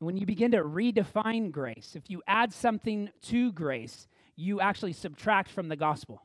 When 0.00 0.16
you 0.16 0.26
begin 0.26 0.50
to 0.50 0.64
redefine 0.64 1.52
grace, 1.52 1.92
if 1.94 2.10
you 2.10 2.22
add 2.26 2.52
something 2.52 3.08
to 3.22 3.52
grace, 3.52 4.08
you 4.34 4.60
actually 4.60 4.92
subtract 4.92 5.48
from 5.48 5.68
the 5.68 5.76
gospel. 5.76 6.22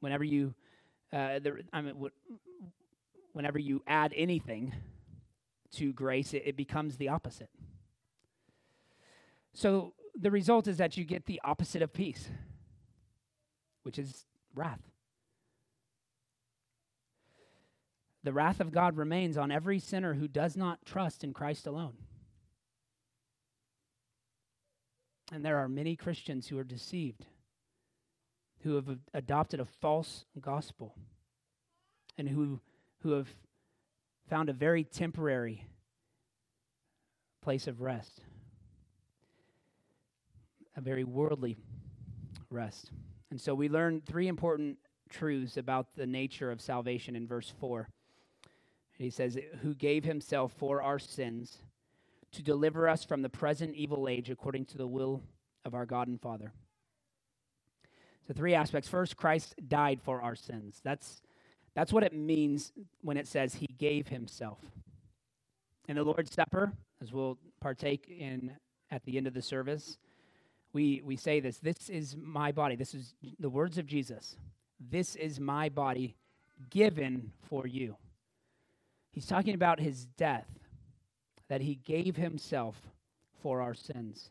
Whenever 0.00 0.24
you, 0.24 0.54
uh, 1.12 1.38
the, 1.38 1.62
I 1.72 1.80
mean, 1.82 1.94
whenever 3.32 3.58
you 3.58 3.82
add 3.86 4.12
anything 4.16 4.74
to 5.72 5.92
grace, 5.92 6.34
it, 6.34 6.42
it 6.46 6.56
becomes 6.56 6.96
the 6.96 7.08
opposite. 7.08 7.50
So 9.52 9.94
the 10.14 10.30
result 10.30 10.66
is 10.66 10.78
that 10.78 10.96
you 10.96 11.04
get 11.04 11.26
the 11.26 11.40
opposite 11.44 11.82
of 11.82 11.92
peace, 11.92 12.28
which 13.82 13.98
is 13.98 14.26
wrath. 14.54 14.80
The 18.22 18.32
wrath 18.32 18.60
of 18.60 18.70
God 18.70 18.96
remains 18.96 19.38
on 19.38 19.50
every 19.50 19.78
sinner 19.78 20.14
who 20.14 20.28
does 20.28 20.56
not 20.56 20.84
trust 20.84 21.24
in 21.24 21.32
Christ 21.32 21.66
alone. 21.66 21.94
And 25.32 25.44
there 25.44 25.58
are 25.58 25.68
many 25.68 25.96
Christians 25.96 26.48
who 26.48 26.58
are 26.58 26.64
deceived 26.64 27.24
who 28.62 28.74
have 28.74 28.98
adopted 29.14 29.60
a 29.60 29.64
false 29.64 30.24
gospel 30.40 30.94
and 32.18 32.28
who, 32.28 32.60
who 33.02 33.12
have 33.12 33.28
found 34.28 34.48
a 34.48 34.52
very 34.52 34.84
temporary 34.84 35.64
place 37.42 37.66
of 37.66 37.80
rest, 37.80 38.20
a 40.76 40.80
very 40.80 41.04
worldly 41.04 41.56
rest. 42.50 42.90
And 43.30 43.40
so 43.40 43.54
we 43.54 43.68
learn 43.68 44.02
three 44.04 44.28
important 44.28 44.78
truths 45.08 45.56
about 45.56 45.96
the 45.96 46.06
nature 46.06 46.50
of 46.50 46.60
salvation 46.60 47.16
in 47.16 47.26
verse 47.26 47.52
4. 47.60 47.88
He 48.98 49.10
says, 49.10 49.38
Who 49.62 49.74
gave 49.74 50.04
himself 50.04 50.52
for 50.58 50.82
our 50.82 50.98
sins 50.98 51.58
to 52.32 52.42
deliver 52.42 52.88
us 52.88 53.04
from 53.04 53.22
the 53.22 53.28
present 53.28 53.74
evil 53.74 54.08
age 54.08 54.30
according 54.30 54.66
to 54.66 54.78
the 54.78 54.86
will 54.86 55.22
of 55.64 55.74
our 55.74 55.86
God 55.86 56.08
and 56.08 56.20
Father. 56.20 56.52
So, 58.30 58.34
three 58.34 58.54
aspects. 58.54 58.88
First, 58.88 59.16
Christ 59.16 59.56
died 59.66 60.00
for 60.00 60.22
our 60.22 60.36
sins. 60.36 60.80
That's, 60.84 61.20
That's 61.74 61.92
what 61.92 62.04
it 62.04 62.12
means 62.12 62.70
when 63.02 63.16
it 63.16 63.26
says 63.26 63.56
he 63.56 63.66
gave 63.66 64.06
himself. 64.06 64.60
In 65.88 65.96
the 65.96 66.04
Lord's 66.04 66.32
Supper, 66.32 66.72
as 67.02 67.12
we'll 67.12 67.38
partake 67.60 68.06
in 68.08 68.52
at 68.92 69.02
the 69.02 69.16
end 69.16 69.26
of 69.26 69.34
the 69.34 69.42
service, 69.42 69.98
we, 70.72 71.02
we 71.04 71.16
say 71.16 71.40
this 71.40 71.58
this 71.58 71.88
is 71.88 72.14
my 72.16 72.52
body. 72.52 72.76
This 72.76 72.94
is 72.94 73.14
the 73.40 73.50
words 73.50 73.78
of 73.78 73.86
Jesus. 73.86 74.36
This 74.78 75.16
is 75.16 75.40
my 75.40 75.68
body 75.68 76.14
given 76.70 77.32
for 77.48 77.66
you. 77.66 77.96
He's 79.12 79.26
talking 79.26 79.56
about 79.56 79.80
his 79.80 80.04
death, 80.04 80.46
that 81.48 81.62
he 81.62 81.74
gave 81.74 82.14
himself 82.14 82.80
for 83.42 83.60
our 83.60 83.74
sins. 83.74 84.30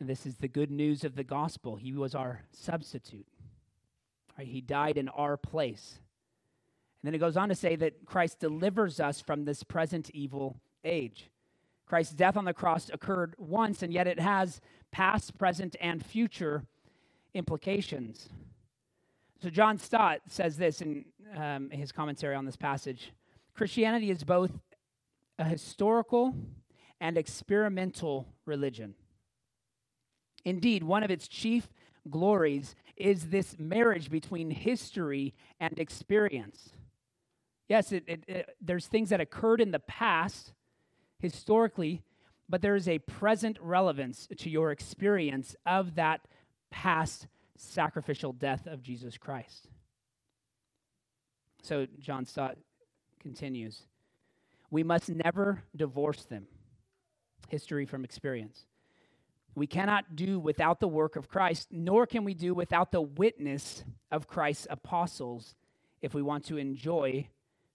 This 0.00 0.26
is 0.26 0.36
the 0.36 0.48
good 0.48 0.70
news 0.70 1.04
of 1.04 1.14
the 1.14 1.24
gospel. 1.24 1.76
He 1.76 1.92
was 1.92 2.14
our 2.14 2.42
substitute. 2.52 3.26
Right? 4.36 4.46
He 4.46 4.60
died 4.60 4.98
in 4.98 5.08
our 5.08 5.36
place. 5.36 5.98
And 7.02 7.08
then 7.08 7.14
it 7.14 7.18
goes 7.18 7.36
on 7.36 7.48
to 7.48 7.54
say 7.54 7.76
that 7.76 8.04
Christ 8.04 8.40
delivers 8.40 8.98
us 8.98 9.20
from 9.20 9.44
this 9.44 9.62
present 9.62 10.10
evil 10.10 10.60
age. 10.84 11.30
Christ's 11.86 12.14
death 12.14 12.36
on 12.36 12.44
the 12.44 12.54
cross 12.54 12.90
occurred 12.92 13.34
once, 13.38 13.82
and 13.82 13.92
yet 13.92 14.06
it 14.06 14.18
has 14.18 14.60
past, 14.90 15.38
present, 15.38 15.76
and 15.80 16.04
future 16.04 16.64
implications. 17.34 18.28
So, 19.42 19.50
John 19.50 19.76
Stott 19.78 20.20
says 20.28 20.56
this 20.56 20.80
in 20.80 21.04
um, 21.36 21.68
his 21.70 21.92
commentary 21.92 22.34
on 22.34 22.46
this 22.46 22.56
passage 22.56 23.12
Christianity 23.54 24.10
is 24.10 24.24
both 24.24 24.50
a 25.38 25.44
historical 25.44 26.34
and 27.00 27.18
experimental 27.18 28.26
religion. 28.46 28.94
Indeed, 30.44 30.82
one 30.82 31.02
of 31.02 31.10
its 31.10 31.28
chief 31.28 31.68
glories 32.10 32.74
is 32.96 33.28
this 33.28 33.56
marriage 33.58 34.10
between 34.10 34.50
history 34.50 35.34
and 35.58 35.78
experience. 35.78 36.70
Yes, 37.68 37.92
it, 37.92 38.04
it, 38.06 38.24
it, 38.28 38.56
there's 38.60 38.86
things 38.86 39.08
that 39.08 39.20
occurred 39.20 39.60
in 39.60 39.70
the 39.70 39.78
past 39.78 40.52
historically, 41.18 42.02
but 42.48 42.60
there 42.60 42.76
is 42.76 42.88
a 42.88 42.98
present 42.98 43.58
relevance 43.60 44.28
to 44.36 44.50
your 44.50 44.70
experience 44.70 45.56
of 45.64 45.94
that 45.94 46.20
past 46.70 47.26
sacrificial 47.56 48.32
death 48.32 48.66
of 48.66 48.82
Jesus 48.82 49.16
Christ. 49.16 49.68
So 51.62 51.86
John 51.98 52.26
Stott 52.26 52.58
continues 53.20 53.82
We 54.70 54.82
must 54.82 55.08
never 55.08 55.62
divorce 55.74 56.24
them, 56.24 56.46
history 57.48 57.86
from 57.86 58.04
experience. 58.04 58.66
We 59.54 59.66
cannot 59.66 60.16
do 60.16 60.40
without 60.40 60.80
the 60.80 60.88
work 60.88 61.16
of 61.16 61.28
Christ, 61.28 61.68
nor 61.70 62.06
can 62.06 62.24
we 62.24 62.34
do 62.34 62.54
without 62.54 62.90
the 62.90 63.00
witness 63.00 63.84
of 64.10 64.26
Christ's 64.26 64.66
apostles 64.68 65.54
if 66.02 66.12
we 66.12 66.22
want 66.22 66.44
to 66.46 66.56
enjoy 66.56 67.28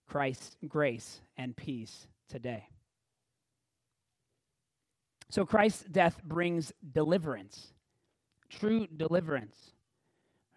Christ's 0.07 0.57
grace 0.67 1.21
and 1.37 1.55
peace 1.55 2.07
today. 2.27 2.67
So 5.29 5.45
Christ's 5.45 5.83
death 5.83 6.21
brings 6.23 6.73
deliverance, 6.91 7.73
true 8.49 8.87
deliverance 8.87 9.71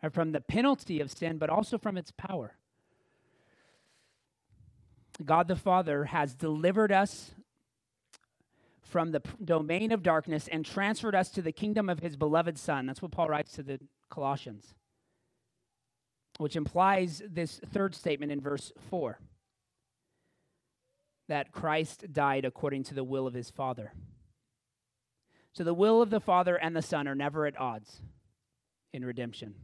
uh, 0.03 0.09
from 0.09 0.33
the 0.33 0.41
penalty 0.41 1.01
of 1.01 1.11
sin, 1.11 1.39
but 1.39 1.51
also 1.51 1.79
from 1.79 1.99
its 1.99 2.11
power. 2.11 2.57
God 5.25 5.47
the 5.47 5.57
Father 5.57 6.07
has 6.07 6.35
delivered 6.35 6.91
us 6.91 7.33
from 8.83 9.13
the 9.13 9.23
domain 9.43 9.93
of 9.93 10.03
darkness 10.03 10.49
and 10.49 10.65
transferred 10.65 11.15
us 11.15 11.31
to 11.31 11.43
the 11.43 11.53
kingdom 11.53 11.89
of 11.89 12.01
his 12.01 12.17
beloved 12.17 12.59
Son. 12.59 12.87
That's 12.87 13.01
what 13.01 13.13
Paul 13.13 13.29
writes 13.29 13.53
to 13.53 13.63
the 13.63 13.81
Colossians, 14.11 14.75
which 16.39 16.57
implies 16.57 17.23
this 17.29 17.61
third 17.73 17.95
statement 17.95 18.33
in 18.33 18.41
verse 18.41 18.73
4 18.91 19.19
that 21.29 21.53
Christ 21.53 22.13
died 22.13 22.45
according 22.45 22.83
to 22.85 22.95
the 22.95 23.05
will 23.05 23.27
of 23.27 23.35
his 23.35 23.51
Father. 23.51 23.93
So 25.55 25.65
the 25.65 25.75
will 25.75 26.03
of 26.03 26.11
the 26.11 26.21
Father 26.21 26.57
and 26.57 26.75
the 26.75 26.83
Son 26.83 27.07
are 27.07 27.15
never 27.15 27.47
at 27.47 27.59
odds 27.59 28.01
in 28.93 29.05
redemption. 29.05 29.55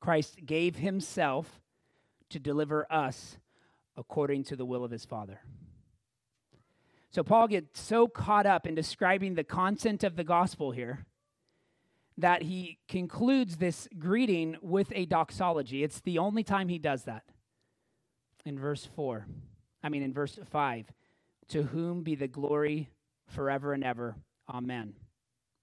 Christ 0.00 0.46
gave 0.46 0.76
himself 0.76 1.60
to 2.30 2.38
deliver 2.38 2.90
us 2.90 3.36
according 3.96 4.44
to 4.44 4.56
the 4.56 4.64
will 4.64 4.84
of 4.84 4.90
his 4.90 5.04
Father. 5.04 5.40
So 7.10 7.24
Paul 7.24 7.48
gets 7.48 7.80
so 7.80 8.06
caught 8.06 8.46
up 8.46 8.66
in 8.66 8.74
describing 8.74 9.34
the 9.34 9.44
content 9.44 10.04
of 10.04 10.16
the 10.16 10.24
gospel 10.24 10.70
here 10.70 11.06
that 12.18 12.42
he 12.42 12.78
concludes 12.88 13.56
this 13.56 13.88
greeting 13.98 14.56
with 14.62 14.92
a 14.94 15.06
doxology. 15.06 15.82
It's 15.82 16.00
the 16.00 16.18
only 16.18 16.44
time 16.44 16.68
he 16.68 16.78
does 16.78 17.04
that. 17.04 17.24
In 18.44 18.58
verse 18.58 18.88
4, 18.94 19.26
I 19.82 19.88
mean, 19.88 20.02
in 20.02 20.12
verse 20.12 20.38
5, 20.50 20.86
to 21.48 21.62
whom 21.64 22.02
be 22.02 22.14
the 22.14 22.28
glory 22.28 22.90
forever 23.26 23.72
and 23.72 23.82
ever. 23.82 24.16
Amen. 24.48 24.94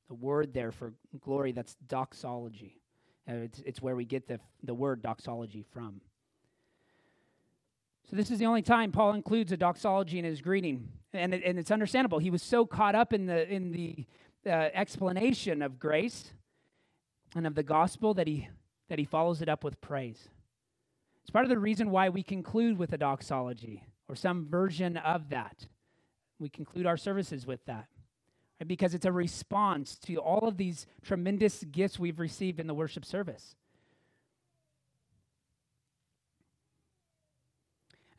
The 0.09 0.15
word 0.15 0.53
there 0.53 0.71
for 0.71 0.93
glory, 1.19 1.51
that's 1.51 1.75
doxology. 1.87 2.81
Uh, 3.29 3.35
it's, 3.35 3.59
it's 3.65 3.81
where 3.81 3.95
we 3.95 4.05
get 4.05 4.27
the, 4.27 4.39
the 4.63 4.73
word 4.73 5.01
doxology 5.01 5.65
from. 5.73 6.01
So, 8.09 8.15
this 8.15 8.31
is 8.31 8.39
the 8.39 8.45
only 8.45 8.61
time 8.61 8.91
Paul 8.91 9.13
includes 9.13 9.51
a 9.51 9.57
doxology 9.57 10.17
in 10.17 10.25
his 10.25 10.41
greeting. 10.41 10.89
And, 11.13 11.33
it, 11.33 11.43
and 11.43 11.59
it's 11.59 11.71
understandable. 11.71 12.19
He 12.19 12.29
was 12.29 12.41
so 12.41 12.65
caught 12.65 12.95
up 12.95 13.11
in 13.11 13.25
the, 13.25 13.51
in 13.51 13.71
the 13.71 14.05
uh, 14.45 14.69
explanation 14.73 15.61
of 15.61 15.79
grace 15.79 16.31
and 17.35 17.45
of 17.45 17.55
the 17.55 17.63
gospel 17.63 18.13
that 18.13 18.27
he, 18.27 18.47
that 18.89 18.99
he 18.99 19.05
follows 19.05 19.41
it 19.41 19.49
up 19.49 19.63
with 19.63 19.81
praise. 19.81 20.29
It's 21.21 21.29
part 21.29 21.43
of 21.43 21.49
the 21.49 21.59
reason 21.59 21.91
why 21.91 22.07
we 22.07 22.23
conclude 22.23 22.77
with 22.77 22.93
a 22.93 22.97
doxology 22.97 23.83
or 24.07 24.15
some 24.15 24.47
version 24.47 24.95
of 24.97 25.29
that. 25.29 25.67
We 26.39 26.49
conclude 26.49 26.85
our 26.85 26.97
services 26.97 27.45
with 27.45 27.65
that 27.65 27.87
right? 28.59 28.67
because 28.67 28.93
it's 28.93 29.05
a 29.05 29.11
response 29.11 29.97
to 30.05 30.15
all 30.17 30.47
of 30.47 30.55
these 30.55 30.85
tremendous 31.03 31.63
gifts 31.65 31.99
we've 31.99 32.19
received 32.19 32.59
in 32.59 32.67
the 32.67 32.73
worship 32.73 33.03
service. 33.03 33.55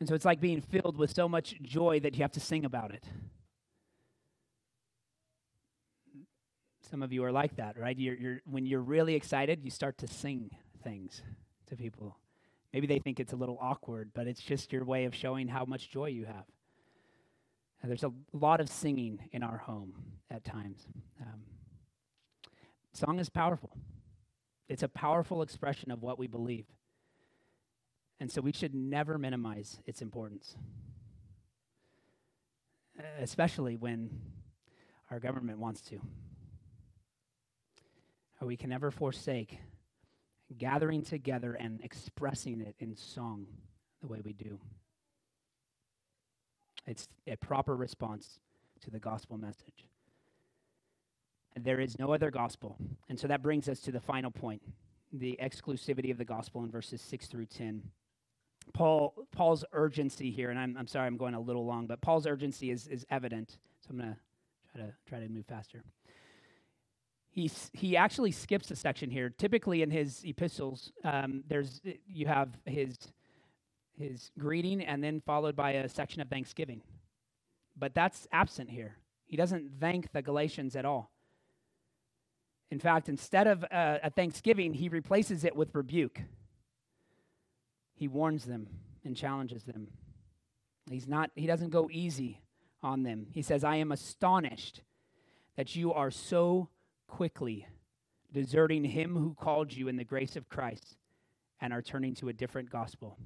And 0.01 0.09
so 0.09 0.15
it's 0.15 0.25
like 0.25 0.41
being 0.41 0.61
filled 0.61 0.97
with 0.97 1.13
so 1.13 1.29
much 1.29 1.57
joy 1.63 2.01
that 2.01 2.15
you 2.15 2.23
have 2.23 2.33
to 2.33 2.41
sing 2.41 2.65
about 2.65 2.93
it. 2.93 3.05
Some 6.91 7.03
of 7.03 7.13
you 7.13 7.25
are 7.25 7.33
like 7.33 7.57
that, 7.57 7.77
right? 7.79 7.99
You're, 7.99 8.15
you're, 8.15 8.41
when 8.47 8.65
you're 8.65 8.81
really 8.81 9.15
excited, 9.15 9.65
you 9.65 9.71
start 9.71 9.99
to 9.99 10.07
sing 10.07 10.51
things 10.83 11.23
to 11.67 11.77
people. 11.77 12.17
Maybe 12.73 12.87
they 12.87 12.99
think 12.99 13.21
it's 13.21 13.33
a 13.33 13.37
little 13.37 13.59
awkward, 13.61 14.11
but 14.15 14.27
it's 14.27 14.41
just 14.41 14.73
your 14.73 14.85
way 14.85 15.05
of 15.05 15.15
showing 15.15 15.49
how 15.49 15.65
much 15.65 15.91
joy 15.91 16.07
you 16.07 16.25
have. 16.25 16.45
And 17.83 17.91
there's 17.91 18.05
a 18.05 18.13
lot 18.33 18.61
of 18.61 18.69
singing 18.69 19.29
in 19.33 19.43
our 19.43 19.59
home 19.59 19.93
at 20.31 20.45
times. 20.45 20.87
Um, 21.21 21.41
song 22.93 23.19
is 23.19 23.29
powerful, 23.29 23.77
it's 24.69 24.83
a 24.83 24.89
powerful 24.89 25.43
expression 25.43 25.91
of 25.91 26.03
what 26.03 26.19
we 26.19 26.27
believe. 26.27 26.67
And 28.21 28.31
so 28.31 28.41
we 28.41 28.53
should 28.53 28.75
never 28.75 29.17
minimize 29.17 29.79
its 29.87 30.03
importance, 30.03 30.57
especially 33.21 33.77
when 33.77 34.11
our 35.11 35.21
government 35.21 35.59
wants 35.59 35.81
to. 35.83 36.01
Uh, 38.41 38.47
we 38.47 38.57
can 38.57 38.71
never 38.71 38.91
forsake 38.91 39.59
gathering 40.57 41.03
together 41.03 41.55
and 41.55 41.81
expressing 41.83 42.61
it 42.61 42.75
in 42.79 42.97
song 42.97 43.47
the 44.01 44.09
way 44.09 44.21
we 44.25 44.33
do. 44.33 44.59
It's 46.87 47.07
a 47.27 47.37
proper 47.37 47.77
response 47.77 48.41
to 48.81 48.91
the 48.91 48.99
gospel 48.99 49.37
message. 49.37 49.87
And 51.55 51.65
there 51.65 51.81
is 51.81 51.99
no 51.99 52.13
other 52.13 52.31
gospel. 52.31 52.77
And 53.09 53.19
so 53.19 53.29
that 53.29 53.43
brings 53.43 53.69
us 53.69 53.81
to 53.81 53.93
the 53.93 54.01
final 54.01 54.31
point 54.31 54.63
the 55.13 55.39
exclusivity 55.43 56.11
of 56.11 56.19
the 56.19 56.25
gospel 56.25 56.63
in 56.65 56.71
verses 56.71 57.01
6 57.01 57.27
through 57.27 57.47
10. 57.47 57.83
Paul 58.73 59.15
Paul's 59.33 59.65
urgency 59.73 60.31
here, 60.31 60.51
and 60.51 60.59
I'm, 60.59 60.77
I'm 60.79 60.87
sorry 60.87 61.07
I'm 61.07 61.17
going 61.17 61.35
a 61.35 61.41
little 61.41 61.67
long, 61.67 61.87
but 61.87 62.01
Paul's 62.01 62.27
urgency 62.27 62.71
is, 62.71 62.87
is 62.89 63.07
evident. 63.11 63.59
So 63.81 63.89
I'm 63.91 63.99
going 63.99 64.11
to 64.11 64.17
try 64.73 64.87
to 64.87 64.93
try 65.09 65.21
to 65.21 65.29
move 65.29 65.47
faster. 65.47 65.83
He, 67.31 67.51
he 67.73 67.97
actually 67.97 68.33
skips 68.33 68.71
a 68.71 68.77
section 68.77 69.11
here. 69.11 69.31
Typically 69.31 69.83
in 69.83 69.91
his 69.91 70.25
epistles, 70.25 70.93
um, 71.05 71.45
there's 71.47 71.81
you 72.07 72.27
have 72.27 72.49
his 72.65 72.97
his 73.97 74.31
greeting 74.39 74.83
and 74.83 75.03
then 75.03 75.21
followed 75.21 75.57
by 75.57 75.73
a 75.73 75.89
section 75.89 76.23
of 76.23 76.29
thanksgiving. 76.29 76.83
But 77.77 77.95
that's 77.95 78.27
absent 78.33 78.71
here. 78.71 78.97
He 79.27 79.37
doesn't 79.37 79.73
thank 79.81 80.13
the 80.13 80.23
Galatians 80.23 80.75
at 80.77 80.85
all. 80.85 81.11
In 82.71 82.79
fact, 82.79 83.09
instead 83.09 83.47
of 83.47 83.65
uh, 83.65 83.99
a 84.03 84.11
thanksgiving, 84.11 84.75
he 84.75 84.89
replaces 84.89 85.45
it 85.45 85.57
with 85.57 85.75
rebuke 85.75 86.23
he 87.99 88.07
warns 88.07 88.45
them 88.45 88.69
and 89.05 89.17
challenges 89.17 89.65
them. 89.65 89.89
He's 90.89 91.09
not, 91.09 91.31
he 91.35 91.49
doesn't 91.49 91.71
go 91.71 91.89
easy 91.91 92.41
on 92.81 93.03
them. 93.03 93.27
He 93.33 93.43
says, 93.43 93.65
I 93.65 93.77
am 93.77 93.91
astonished 93.91 94.83
that 95.57 95.75
you 95.75 95.93
are 95.93 96.13
so 96.13 96.69
quickly 97.09 97.67
deserting 98.33 98.85
him 98.85 99.17
who 99.17 99.35
called 99.35 99.73
you 99.73 99.89
in 99.89 99.97
the 99.97 100.05
grace 100.05 100.37
of 100.37 100.49
Christ 100.49 100.97
and 101.61 101.73
are 101.73 101.83
turning 101.83 102.15
to 102.17 102.29
a 102.29 102.33
different 102.33 102.71
gospel. 102.71 103.19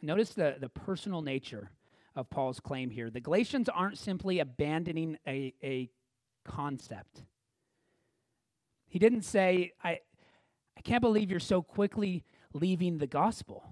Notice 0.00 0.30
the, 0.30 0.56
the 0.58 0.70
personal 0.70 1.20
nature 1.20 1.70
of 2.16 2.30
Paul's 2.30 2.60
claim 2.60 2.88
here. 2.88 3.10
The 3.10 3.20
Galatians 3.20 3.68
aren't 3.68 3.98
simply 3.98 4.38
abandoning 4.38 5.18
a, 5.26 5.52
a 5.62 5.90
concept. 6.46 7.24
He 8.88 8.98
didn't 8.98 9.22
say, 9.22 9.72
I, 9.84 10.00
I 10.76 10.80
can't 10.82 11.02
believe 11.02 11.30
you're 11.30 11.40
so 11.40 11.62
quickly 11.62 12.24
leaving 12.52 12.98
the 12.98 13.06
gospel. 13.06 13.64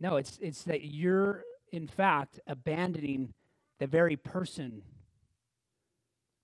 No, 0.00 0.16
it's, 0.16 0.38
it's 0.42 0.64
that 0.64 0.84
you're, 0.84 1.44
in 1.72 1.86
fact, 1.86 2.40
abandoning 2.46 3.32
the 3.78 3.86
very 3.86 4.16
person 4.16 4.82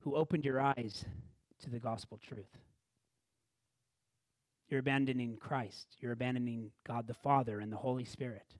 who 0.01 0.15
opened 0.15 0.45
your 0.45 0.61
eyes 0.61 1.05
to 1.63 1.71
the 1.71 1.79
gospel 1.79 2.19
truth. 2.19 2.59
You're 4.69 4.81
abandoning 4.81 5.37
Christ. 5.37 5.97
You're 5.99 6.13
abandoning 6.13 6.71
God 6.87 7.07
the 7.07 7.15
Father 7.15 7.61
and 7.61 7.73
the 7.73 7.77
Holy 7.77 8.05
Spirit 8.05 8.55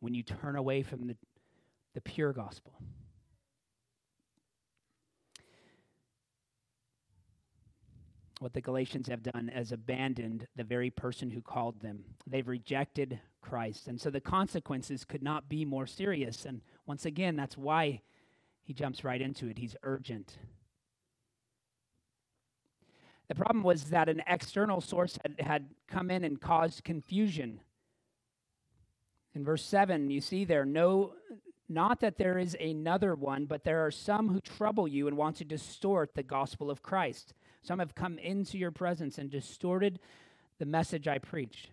when 0.00 0.14
you 0.14 0.22
turn 0.22 0.56
away 0.56 0.82
from 0.82 1.08
the, 1.08 1.16
the 1.94 2.00
pure 2.00 2.32
gospel. 2.32 2.72
What 8.46 8.52
the 8.52 8.60
Galatians 8.60 9.08
have 9.08 9.24
done 9.24 9.50
is 9.52 9.72
abandoned 9.72 10.46
the 10.54 10.62
very 10.62 10.88
person 10.88 11.30
who 11.30 11.40
called 11.40 11.80
them. 11.80 12.04
They've 12.28 12.46
rejected 12.46 13.18
Christ. 13.40 13.88
And 13.88 14.00
so 14.00 14.08
the 14.08 14.20
consequences 14.20 15.04
could 15.04 15.20
not 15.20 15.48
be 15.48 15.64
more 15.64 15.84
serious. 15.84 16.44
And 16.44 16.60
once 16.86 17.04
again, 17.06 17.34
that's 17.34 17.58
why 17.58 18.02
he 18.62 18.72
jumps 18.72 19.02
right 19.02 19.20
into 19.20 19.48
it. 19.48 19.58
He's 19.58 19.74
urgent. 19.82 20.38
The 23.26 23.34
problem 23.34 23.64
was 23.64 23.86
that 23.86 24.08
an 24.08 24.22
external 24.28 24.80
source 24.80 25.18
had, 25.24 25.40
had 25.44 25.70
come 25.88 26.12
in 26.12 26.22
and 26.22 26.40
caused 26.40 26.84
confusion. 26.84 27.58
In 29.34 29.44
verse 29.44 29.64
7, 29.64 30.08
you 30.08 30.20
see 30.20 30.44
there, 30.44 30.64
no, 30.64 31.14
not 31.68 31.98
that 31.98 32.16
there 32.16 32.38
is 32.38 32.56
another 32.60 33.16
one, 33.16 33.46
but 33.46 33.64
there 33.64 33.84
are 33.84 33.90
some 33.90 34.28
who 34.28 34.40
trouble 34.40 34.86
you 34.86 35.08
and 35.08 35.16
want 35.16 35.34
to 35.38 35.44
distort 35.44 36.14
the 36.14 36.22
gospel 36.22 36.70
of 36.70 36.84
Christ. 36.84 37.34
Some 37.66 37.80
have 37.80 37.96
come 37.96 38.18
into 38.18 38.58
your 38.58 38.70
presence 38.70 39.18
and 39.18 39.28
distorted 39.28 39.98
the 40.58 40.66
message 40.66 41.08
I 41.08 41.18
preached. 41.18 41.70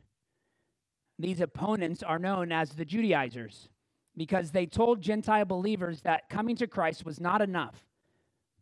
These 1.19 1.39
opponents 1.39 2.01
are 2.01 2.17
known 2.17 2.51
as 2.51 2.71
the 2.71 2.85
Judaizers 2.85 3.69
because 4.17 4.51
they 4.51 4.65
told 4.65 5.01
Gentile 5.01 5.45
believers 5.45 6.01
that 6.01 6.29
coming 6.29 6.55
to 6.55 6.67
Christ 6.67 7.05
was 7.05 7.19
not 7.19 7.41
enough. 7.41 7.85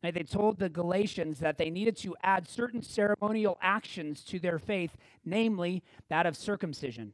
They 0.02 0.12
told 0.24 0.58
the 0.58 0.68
Galatians 0.68 1.40
that 1.40 1.58
they 1.58 1.70
needed 1.70 1.96
to 1.98 2.16
add 2.24 2.50
certain 2.50 2.82
ceremonial 2.82 3.58
actions 3.62 4.24
to 4.26 4.40
their 4.40 4.60
faith, 4.60 4.98
namely 5.24 5.84
that 6.10 6.26
of 6.26 6.36
circumcision. 6.36 7.14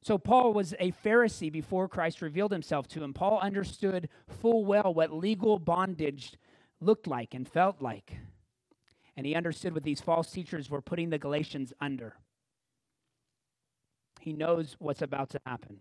So, 0.00 0.16
Paul 0.16 0.52
was 0.52 0.74
a 0.78 0.92
Pharisee 1.04 1.50
before 1.50 1.88
Christ 1.88 2.22
revealed 2.22 2.52
himself 2.52 2.86
to 2.88 3.02
him. 3.02 3.12
Paul 3.12 3.40
understood 3.40 4.08
full 4.40 4.64
well 4.64 4.94
what 4.94 5.12
legal 5.12 5.58
bondage 5.58 6.34
looked 6.80 7.06
like 7.06 7.34
and 7.34 7.48
felt 7.48 7.82
like. 7.82 8.12
And 9.16 9.26
he 9.26 9.34
understood 9.34 9.74
what 9.74 9.84
these 9.84 10.00
false 10.00 10.30
teachers 10.30 10.68
were 10.68 10.82
putting 10.82 11.10
the 11.10 11.18
Galatians 11.18 11.72
under. 11.80 12.14
He 14.20 14.32
knows 14.32 14.76
what's 14.78 15.02
about 15.02 15.30
to 15.30 15.40
happen 15.46 15.78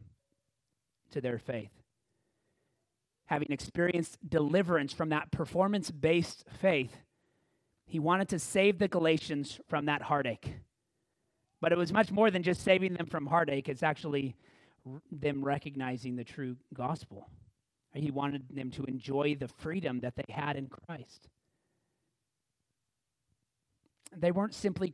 to 1.11 1.21
their 1.21 1.39
faith 1.39 1.83
having 3.25 3.51
experienced 3.51 4.17
deliverance 4.29 4.93
from 4.93 5.09
that 5.09 5.31
performance 5.31 5.91
based 5.91 6.43
faith, 6.59 6.97
he 7.85 7.99
wanted 7.99 8.29
to 8.29 8.39
save 8.39 8.79
the 8.79 8.87
Galatians 8.87 9.59
from 9.67 9.85
that 9.85 10.03
heartache. 10.03 10.53
But 11.61 11.71
it 11.71 11.77
was 11.77 11.93
much 11.93 12.11
more 12.11 12.29
than 12.29 12.43
just 12.43 12.61
saving 12.61 12.93
them 12.93 13.07
from 13.07 13.25
heartache, 13.25 13.69
it's 13.69 13.83
actually 13.83 14.35
them 15.11 15.43
recognizing 15.43 16.15
the 16.15 16.23
true 16.23 16.57
gospel. 16.73 17.29
He 17.93 18.11
wanted 18.11 18.43
them 18.49 18.71
to 18.71 18.85
enjoy 18.85 19.35
the 19.35 19.47
freedom 19.47 19.99
that 20.01 20.15
they 20.15 20.31
had 20.31 20.55
in 20.55 20.67
Christ. 20.67 21.27
They 24.17 24.31
weren't 24.31 24.53
simply, 24.53 24.93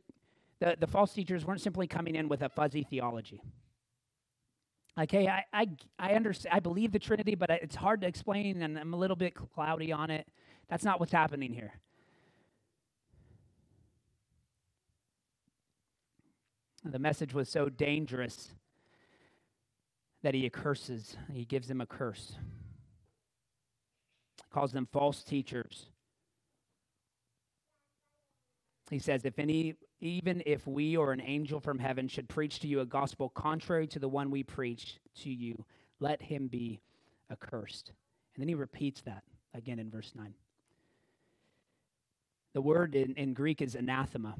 the, 0.60 0.76
the 0.78 0.86
false 0.86 1.12
teachers 1.12 1.44
weren't 1.44 1.60
simply 1.60 1.86
coming 1.86 2.14
in 2.14 2.28
with 2.28 2.42
a 2.42 2.48
fuzzy 2.48 2.84
theology. 2.88 3.42
Like, 4.96 5.12
hey, 5.12 5.28
I, 5.28 5.44
I, 5.52 5.68
I 5.98 6.12
understand, 6.14 6.54
I 6.54 6.60
believe 6.60 6.92
the 6.92 6.98
Trinity, 6.98 7.34
but 7.34 7.50
it's 7.50 7.76
hard 7.76 8.00
to 8.02 8.06
explain, 8.06 8.62
and 8.62 8.78
I'm 8.78 8.92
a 8.92 8.96
little 8.96 9.16
bit 9.16 9.34
cloudy 9.34 9.92
on 9.92 10.10
it. 10.10 10.26
That's 10.68 10.84
not 10.84 11.00
what's 11.00 11.12
happening 11.12 11.52
here. 11.52 11.72
The 16.84 16.98
message 16.98 17.34
was 17.34 17.48
so 17.48 17.68
dangerous 17.68 18.52
that 20.22 20.34
he 20.34 20.48
curses. 20.50 21.16
He 21.32 21.44
gives 21.44 21.68
them 21.68 21.80
a 21.80 21.86
curse. 21.86 22.32
Calls 24.52 24.72
them 24.72 24.88
false 24.90 25.22
teachers. 25.22 25.86
He 28.90 28.98
says, 28.98 29.24
if 29.24 29.38
any 29.38 29.76
even 30.00 30.42
if 30.46 30.66
we 30.66 30.96
or 30.96 31.12
an 31.12 31.20
angel 31.20 31.60
from 31.60 31.78
heaven 31.78 32.08
should 32.08 32.28
preach 32.28 32.58
to 32.60 32.66
you 32.66 32.80
a 32.80 32.86
gospel 32.86 33.28
contrary 33.28 33.86
to 33.86 33.98
the 33.98 34.08
one 34.08 34.30
we 34.30 34.42
preach 34.42 34.98
to 35.22 35.30
you, 35.30 35.64
let 36.00 36.22
him 36.22 36.48
be 36.48 36.80
accursed. 37.30 37.92
And 38.34 38.42
then 38.42 38.48
he 38.48 38.54
repeats 38.54 39.02
that 39.02 39.22
again 39.54 39.78
in 39.78 39.90
verse 39.90 40.12
9. 40.16 40.34
The 42.54 42.62
word 42.62 42.94
in, 42.94 43.14
in 43.14 43.34
Greek 43.34 43.62
is 43.62 43.74
anathema. 43.74 44.34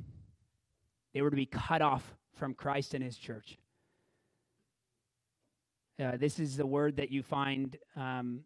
They 1.12 1.20
were 1.22 1.30
to 1.30 1.36
be 1.36 1.46
cut 1.46 1.82
off 1.82 2.14
from 2.34 2.54
Christ 2.54 2.94
and 2.94 3.04
his 3.04 3.16
church. 3.16 3.58
Uh, 6.02 6.16
this 6.16 6.40
is 6.40 6.56
the 6.56 6.66
word 6.66 6.96
that 6.96 7.10
you 7.10 7.22
find 7.22 7.76
um, 7.94 8.40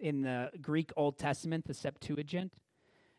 in 0.00 0.22
the 0.22 0.50
Greek 0.62 0.90
Old 0.96 1.18
Testament, 1.18 1.66
the 1.66 1.74
Septuagint 1.74 2.52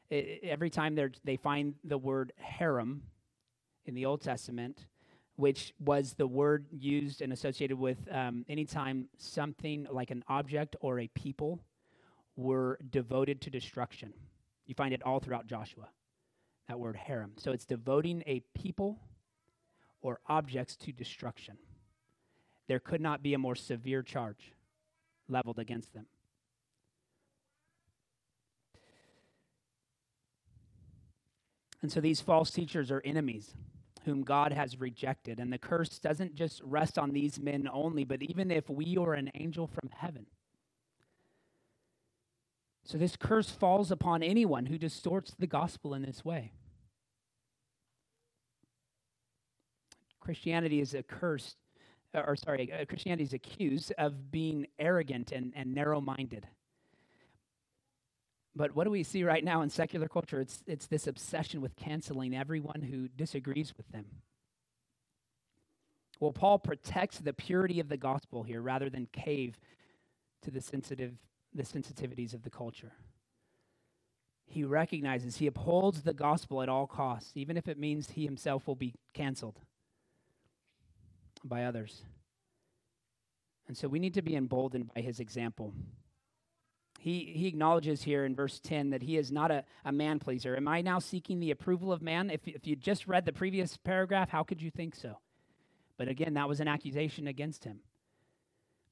every 0.10 0.70
time 0.70 0.98
they 1.24 1.36
find 1.36 1.76
the 1.84 1.98
word 1.98 2.34
herem 2.42 3.02
in 3.86 3.94
the 3.94 4.06
Old 4.06 4.22
Testament, 4.22 4.86
which 5.36 5.74
was 5.80 6.14
the 6.14 6.28
word 6.28 6.66
used 6.72 7.22
and 7.22 7.32
associated 7.32 7.78
with 7.78 7.98
um, 8.12 8.46
anytime 8.50 9.08
something 9.18 9.88
like 9.92 10.12
an 10.12 10.24
object 10.28 10.76
or 10.82 11.00
a 11.00 11.08
people 11.10 11.60
were 12.36 12.80
devoted 12.90 13.42
to 13.42 13.50
destruction. 13.50 14.14
You 14.66 14.76
find 14.76 14.94
it 14.94 15.04
all 15.04 15.20
throughout 15.20 15.48
Joshua, 15.48 15.90
that 16.68 16.80
word 16.80 16.98
herem. 17.08 17.32
So 17.38 17.52
it's 17.52 17.66
devoting 17.66 18.24
a 18.26 18.42
people 18.54 19.00
or 20.02 20.20
objects 20.28 20.76
to 20.78 20.92
destruction. 20.92 21.58
There 22.68 22.80
could 22.80 23.02
not 23.02 23.24
be 23.24 23.34
a 23.34 23.38
more 23.38 23.56
severe 23.56 24.04
charge 24.04 24.54
leveled 25.30 25.60
against 25.60 25.94
them. 25.94 26.06
And 31.82 31.92
so 31.92 32.02
these 32.02 32.22
false 32.22 32.52
teachers 32.52 32.92
are 32.92 33.02
enemies 33.06 33.54
whom 34.06 34.24
God 34.24 34.54
has 34.54 34.80
rejected. 34.80 35.40
And 35.40 35.52
the 35.52 35.58
curse 35.58 36.00
doesn't 36.00 36.34
just 36.34 36.62
rest 36.64 36.98
on 36.98 37.12
these 37.12 37.40
men 37.40 37.68
only, 37.72 38.06
but 38.06 38.24
even 38.24 38.50
if 38.50 38.70
we 38.70 38.96
or 38.96 39.14
an 39.14 39.30
angel 39.36 39.68
from 39.68 39.90
heaven. 39.94 40.26
So 42.86 42.98
this 42.98 43.18
curse 43.18 43.50
falls 43.50 43.92
upon 43.92 44.24
anyone 44.24 44.68
who 44.68 44.78
distorts 44.78 45.36
the 45.38 45.46
gospel 45.46 45.94
in 45.94 46.04
this 46.04 46.24
way. 46.24 46.54
Christianity 50.22 50.80
is 50.80 50.96
accursed, 50.96 51.58
or 52.14 52.38
sorry, 52.38 52.72
uh, 52.72 52.86
Christianity 52.86 53.26
is 53.26 53.34
accused 53.34 53.92
of 53.98 54.32
being 54.32 54.68
arrogant 54.80 55.34
and, 55.34 55.52
and 55.54 55.74
narrow 55.76 56.00
minded. 56.00 56.48
But 58.58 58.76
what 58.76 58.86
do 58.86 58.90
we 58.90 59.04
see 59.04 59.24
right 59.24 59.44
now 59.44 59.62
in 59.62 59.70
secular 59.70 60.08
culture? 60.08 60.42
It's, 60.42 60.64
it's 60.66 60.88
this 60.88 61.06
obsession 61.06 61.62
with 61.62 61.76
canceling 61.76 62.36
everyone 62.36 62.82
who 62.82 63.08
disagrees 63.08 63.74
with 63.78 63.88
them. 63.90 64.06
Well, 66.20 66.32
Paul 66.32 66.58
protects 66.58 67.20
the 67.20 67.34
purity 67.34 67.80
of 67.80 67.90
the 67.90 67.98
gospel 67.98 68.42
here 68.42 68.62
rather 68.62 68.90
than 68.90 69.08
cave 69.14 69.60
to 70.42 70.52
the 70.52 70.62
sensitive 70.62 71.14
the 71.54 71.64
sensitivities 71.64 72.34
of 72.34 72.44
the 72.44 72.50
culture. 72.50 72.92
He 74.46 74.64
recognizes, 74.64 75.38
he 75.38 75.48
upholds 75.48 76.02
the 76.02 76.14
gospel 76.14 76.62
at 76.62 76.70
all 76.70 76.88
costs, 76.88 77.32
even 77.36 77.58
if 77.58 77.68
it 77.68 77.80
means 77.80 78.12
he 78.12 78.26
himself 78.26 78.68
will 78.68 78.76
be 78.76 78.94
canceled 79.14 79.60
by 81.44 81.64
others. 81.64 82.04
And 83.68 83.78
so 83.78 83.88
we 83.88 84.00
need 84.00 84.14
to 84.16 84.22
be 84.22 84.36
emboldened 84.36 84.94
by 84.94 85.02
his 85.02 85.20
example. 85.20 85.74
He, 87.00 87.32
he 87.36 87.48
acknowledges 87.48 88.04
here 88.04 88.26
in 88.26 88.36
verse 88.36 88.60
10 88.60 88.90
that 88.90 89.04
he 89.04 89.18
is 89.18 89.32
not 89.32 89.52
a, 89.52 89.64
a 89.86 89.92
man 89.92 90.20
pleaser. 90.20 90.56
Am 90.58 90.68
I 90.68 90.82
now 90.82 91.00
seeking 91.00 91.40
the 91.40 91.52
approval 91.52 91.92
of 91.92 92.02
man? 92.02 92.30
If, 92.30 92.48
if 92.48 92.66
you 92.66 92.76
just 92.76 93.08
read 93.08 93.26
the 93.26 93.34
previous 93.34 93.78
paragraph, 93.78 94.30
how 94.30 94.44
could 94.44 94.62
you 94.62 94.72
think 94.72 94.96
so? 94.96 95.20
But 95.98 96.08
again, 96.08 96.34
that 96.36 96.50
was 96.50 96.60
an 96.60 96.68
accusation 96.68 97.28
against 97.28 97.64
him. 97.64 97.80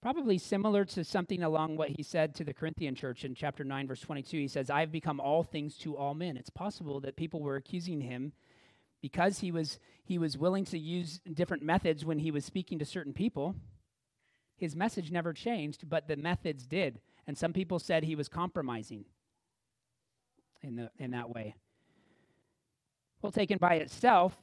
Probably 0.02 0.38
similar 0.38 0.86
to 0.86 1.04
something 1.04 1.42
along 1.42 1.78
what 1.78 1.90
he 1.90 2.04
said 2.04 2.36
to 2.36 2.44
the 2.44 2.54
Corinthian 2.54 2.94
church 2.94 3.26
in 3.26 3.34
chapter 3.34 3.64
9, 3.64 3.88
verse 3.88 4.02
22. 4.02 4.38
He 4.38 4.48
says, 4.48 4.70
I've 4.70 4.92
become 4.92 5.20
all 5.20 5.42
things 5.42 5.78
to 5.80 5.98
all 5.98 6.14
men. 6.14 6.38
It's 6.38 6.52
possible 6.52 7.00
that 7.00 7.16
people 7.16 7.42
were 7.42 7.56
accusing 7.56 8.02
him 8.02 8.34
because 9.02 9.40
he 9.40 9.52
was, 9.52 9.80
he 10.04 10.20
was 10.20 10.38
willing 10.38 10.66
to 10.66 10.78
use 10.78 11.20
different 11.34 11.64
methods 11.64 12.06
when 12.06 12.20
he 12.20 12.30
was 12.30 12.46
speaking 12.46 12.78
to 12.80 12.86
certain 12.86 13.14
people. 13.14 13.56
His 14.58 14.76
message 14.76 15.12
never 15.12 15.34
changed, 15.34 15.90
but 15.90 16.08
the 16.08 16.16
methods 16.16 16.68
did. 16.68 17.00
And 17.28 17.38
some 17.38 17.54
people 17.54 17.80
said 17.80 18.04
he 18.04 18.16
was 18.16 18.30
compromising 18.30 19.06
in, 20.62 20.76
the, 20.76 20.92
in 20.98 21.12
that 21.12 21.30
way. 21.30 21.56
Well, 23.22 23.32
taken 23.32 23.58
by 23.58 23.76
itself, 23.76 24.36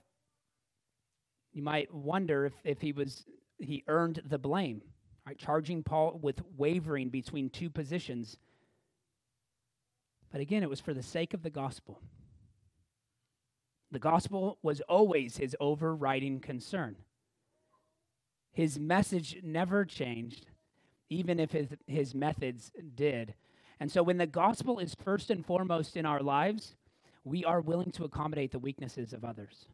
you 1.52 1.62
might 1.62 1.92
wonder 1.94 2.46
if, 2.46 2.52
if 2.64 2.80
he 2.80 2.92
was 2.92 3.24
he 3.58 3.84
earned 3.86 4.20
the 4.24 4.38
blame 4.38 4.82
right, 5.26 5.38
charging 5.38 5.82
Paul 5.82 6.18
with 6.22 6.42
wavering 6.56 7.08
between 7.08 7.50
two 7.50 7.70
positions. 7.70 8.36
But 10.30 10.40
again, 10.40 10.62
it 10.62 10.70
was 10.70 10.80
for 10.80 10.94
the 10.94 11.02
sake 11.02 11.34
of 11.34 11.42
the 11.42 11.50
gospel. 11.50 12.00
The 13.90 13.98
gospel 13.98 14.58
was 14.62 14.80
always 14.82 15.36
his 15.36 15.54
overriding 15.60 16.40
concern. 16.40 16.96
His 18.52 18.78
message 18.78 19.38
never 19.42 19.84
changed, 19.84 20.46
even 21.10 21.40
if 21.40 21.52
his, 21.52 21.68
his 21.86 22.14
methods 22.14 22.72
did. 22.94 23.34
And 23.80 23.90
so, 23.90 24.02
when 24.02 24.18
the 24.18 24.26
gospel 24.26 24.78
is 24.78 24.94
first 24.94 25.30
and 25.30 25.44
foremost 25.44 25.96
in 25.96 26.06
our 26.06 26.20
lives, 26.20 26.74
we 27.24 27.44
are 27.44 27.60
willing 27.60 27.90
to 27.92 28.04
accommodate 28.04 28.52
the 28.52 28.58
weaknesses 28.58 29.12
of 29.12 29.24
others. 29.24 29.66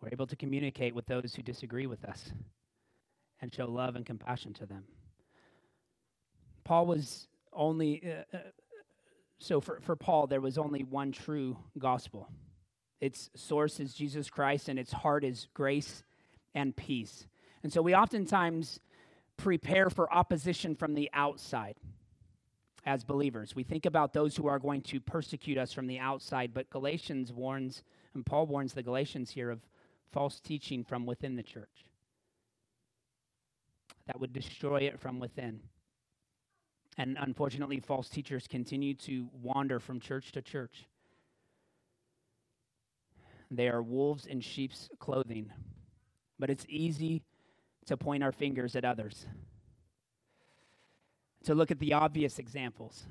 We're 0.00 0.10
able 0.10 0.26
to 0.26 0.36
communicate 0.36 0.94
with 0.94 1.06
those 1.06 1.34
who 1.34 1.42
disagree 1.42 1.86
with 1.86 2.04
us 2.04 2.32
and 3.40 3.54
show 3.54 3.66
love 3.66 3.94
and 3.94 4.04
compassion 4.04 4.52
to 4.54 4.66
them. 4.66 4.84
Paul 6.64 6.86
was 6.86 7.28
only, 7.52 8.02
uh, 8.04 8.36
uh, 8.36 8.40
so 9.38 9.60
for, 9.60 9.80
for 9.80 9.96
Paul, 9.96 10.26
there 10.26 10.40
was 10.40 10.58
only 10.58 10.82
one 10.82 11.12
true 11.12 11.56
gospel. 11.78 12.28
Its 13.00 13.30
source 13.34 13.80
is 13.80 13.94
Jesus 13.94 14.30
Christ, 14.30 14.68
and 14.68 14.78
its 14.78 14.92
heart 14.92 15.24
is 15.24 15.48
grace 15.54 16.04
and 16.54 16.76
peace. 16.76 17.26
And 17.62 17.72
so 17.72 17.82
we 17.82 17.94
oftentimes 17.94 18.80
prepare 19.36 19.90
for 19.90 20.12
opposition 20.12 20.74
from 20.74 20.94
the 20.94 21.10
outside 21.12 21.76
as 22.84 23.04
believers. 23.04 23.54
We 23.54 23.62
think 23.62 23.86
about 23.86 24.12
those 24.12 24.36
who 24.36 24.48
are 24.48 24.58
going 24.58 24.82
to 24.82 25.00
persecute 25.00 25.58
us 25.58 25.72
from 25.72 25.86
the 25.86 25.98
outside, 25.98 26.52
but 26.52 26.70
Galatians 26.70 27.32
warns, 27.32 27.82
and 28.14 28.26
Paul 28.26 28.46
warns 28.46 28.72
the 28.72 28.82
Galatians 28.82 29.30
here 29.30 29.50
of 29.50 29.60
false 30.10 30.40
teaching 30.40 30.84
from 30.84 31.06
within 31.06 31.36
the 31.36 31.42
church 31.42 31.86
that 34.06 34.20
would 34.20 34.32
destroy 34.32 34.78
it 34.78 34.98
from 34.98 35.20
within. 35.20 35.60
And 36.98 37.16
unfortunately, 37.20 37.80
false 37.80 38.08
teachers 38.08 38.46
continue 38.46 38.94
to 38.94 39.28
wander 39.40 39.80
from 39.80 40.00
church 40.00 40.32
to 40.32 40.42
church. 40.42 40.86
They 43.50 43.68
are 43.68 43.82
wolves 43.82 44.26
in 44.26 44.40
sheep's 44.40 44.88
clothing. 44.98 45.50
But 46.42 46.50
it's 46.50 46.66
easy 46.68 47.22
to 47.86 47.96
point 47.96 48.24
our 48.24 48.32
fingers 48.32 48.74
at 48.74 48.84
others, 48.84 49.26
to 51.44 51.54
look 51.54 51.70
at 51.70 51.78
the 51.78 51.92
obvious 51.92 52.40
examples. 52.40 53.06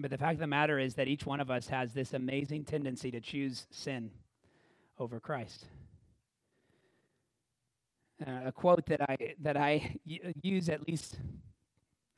But 0.00 0.10
the 0.10 0.18
fact 0.18 0.32
of 0.32 0.40
the 0.40 0.48
matter 0.48 0.80
is 0.80 0.96
that 0.96 1.06
each 1.06 1.26
one 1.26 1.38
of 1.38 1.48
us 1.48 1.68
has 1.68 1.92
this 1.92 2.12
amazing 2.12 2.64
tendency 2.64 3.12
to 3.12 3.20
choose 3.20 3.68
sin 3.70 4.10
over 4.98 5.20
Christ. 5.20 5.66
Uh, 8.26 8.46
a 8.46 8.52
quote 8.52 8.84
that 8.86 9.00
I 9.08 9.16
that 9.42 9.56
I 9.56 9.94
use 10.42 10.68
at 10.68 10.88
least 10.88 11.20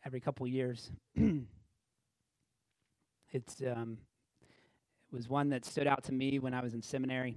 every 0.03 0.20
couple 0.20 0.47
years. 0.47 0.91
it's 3.31 3.61
um, 3.61 3.99
it 5.11 5.17
was 5.17 5.29
one 5.29 5.49
that 5.51 5.65
stood 5.65 5.87
out 5.87 6.05
to 6.05 6.13
me 6.13 6.39
when 6.39 6.55
I 6.55 6.63
was 6.63 6.75
in 6.75 6.83
seminary. 6.83 7.37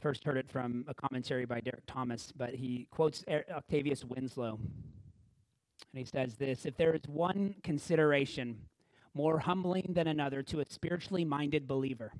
First 0.00 0.24
heard 0.24 0.36
it 0.36 0.50
from 0.50 0.84
a 0.88 0.94
commentary 0.94 1.46
by 1.46 1.60
Derek 1.60 1.86
Thomas, 1.86 2.32
but 2.36 2.54
he 2.54 2.86
quotes 2.90 3.24
Octavius 3.28 4.04
Winslow. 4.04 4.58
And 4.58 5.98
he 5.98 6.04
says 6.04 6.36
this 6.36 6.66
If 6.66 6.76
there 6.76 6.94
is 6.94 7.02
one 7.06 7.54
consideration 7.62 8.58
more 9.14 9.38
humbling 9.40 9.90
than 9.90 10.06
another 10.06 10.42
to 10.42 10.60
a 10.60 10.64
spiritually 10.68 11.24
minded 11.24 11.66
believer. 11.66 12.12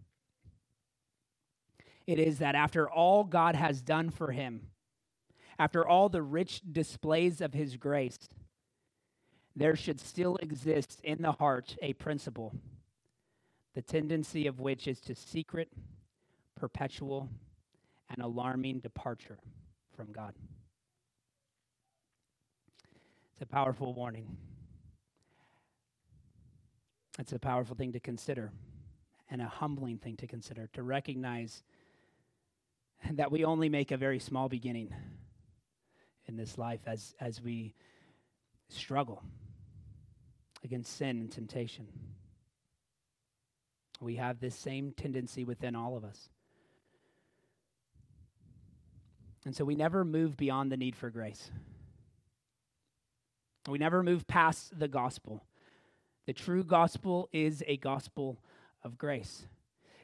It 2.07 2.19
is 2.19 2.39
that 2.39 2.55
after 2.55 2.91
all 2.91 3.25
God 3.25 3.55
has 3.55 3.81
done 3.81 4.11
for 4.11 4.33
him, 4.33 4.69
after 5.59 5.87
all 5.87 6.09
the 6.09 6.23
rich 6.23 6.61
displays 6.71 7.41
of 7.41 7.55
his 7.55 7.77
grace, 7.77 8.19
there 9.55 9.77
should 9.77 10.01
still 10.01 10.37
exist 10.37 11.01
in 11.05 11.23
the 11.23 11.33
heart 11.33 11.77
a 11.83 11.93
principle, 11.95 12.55
the 13.75 13.83
tendency 13.83 14.47
of 14.47 14.61
which 14.61 14.87
is 14.87 15.01
to 15.01 15.15
secret, 15.15 15.69
perpetual, 16.57 17.29
and 18.11 18.23
alarming 18.23 18.81
departure 18.81 19.39
from 19.97 20.13
God. 20.13 20.35
It's 23.33 23.41
a 23.41 23.47
powerful 23.47 23.95
warning. 23.95 24.37
It's 27.19 27.33
a 27.33 27.39
powerful 27.39 27.77
thing 27.77 27.93
to 27.93 28.01
consider 28.01 28.53
and 29.31 29.41
a 29.41 29.47
humbling 29.47 29.99
thing 29.99 30.17
to 30.17 30.27
consider 30.27 30.69
to 30.75 30.83
recognize 30.83 31.63
that 33.13 33.33
we 33.33 33.45
only 33.45 33.69
make 33.69 33.91
a 33.91 33.97
very 33.97 34.19
small 34.19 34.49
beginning 34.49 34.95
in 36.27 36.37
this 36.37 36.59
life 36.59 36.81
as, 36.87 37.15
as 37.21 37.41
we 37.41 37.75
struggle 38.69 39.23
against 40.65 40.97
sin 40.97 41.19
and 41.19 41.33
temptation. 41.33 41.87
We 44.03 44.17
have 44.17 44.41
this 44.41 44.57
same 44.57 44.93
tendency 44.93 45.45
within 45.45 45.77
all 45.77 45.97
of 45.97 46.05
us. 46.05 46.29
And 49.45 49.55
so 49.55 49.65
we 49.65 49.77
never 49.77 50.05
move 50.05 50.37
beyond 50.37 50.73
the 50.73 50.77
need 50.77 50.97
for 50.97 51.09
grace. 51.09 51.51
We 53.69 53.79
never 53.79 54.03
move 54.03 54.27
past 54.27 54.77
the 54.77 54.89
gospel. 54.89 55.45
The 56.27 56.33
true 56.33 56.65
gospel 56.65 57.29
is 57.33 57.63
a 57.69 57.77
gospel 57.77 58.39
of 58.83 58.99
grace. 58.99 59.47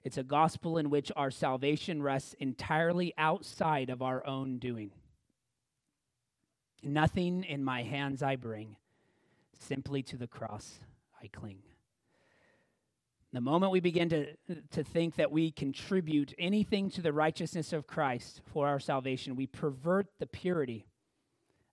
It's 0.04 0.18
a 0.18 0.22
gospel 0.22 0.78
in 0.78 0.90
which 0.90 1.10
our 1.16 1.32
salvation 1.32 2.00
rests 2.00 2.34
entirely 2.34 3.14
outside 3.18 3.90
of 3.90 4.00
our 4.00 4.24
own 4.24 4.58
doing. 4.58 4.92
Nothing 6.84 7.42
in 7.42 7.64
my 7.64 7.82
hands 7.82 8.22
I 8.22 8.36
bring, 8.36 8.76
simply 9.58 10.04
to 10.04 10.16
the 10.16 10.28
cross 10.28 10.78
I 11.20 11.26
cling. 11.26 11.58
The 13.32 13.40
moment 13.42 13.72
we 13.72 13.80
begin 13.80 14.08
to, 14.08 14.26
to 14.70 14.82
think 14.82 15.16
that 15.16 15.30
we 15.30 15.50
contribute 15.50 16.32
anything 16.38 16.90
to 16.90 17.02
the 17.02 17.12
righteousness 17.12 17.74
of 17.74 17.86
Christ 17.86 18.40
for 18.46 18.66
our 18.66 18.80
salvation, 18.80 19.36
we 19.36 19.46
pervert 19.46 20.06
the 20.18 20.26
purity 20.26 20.86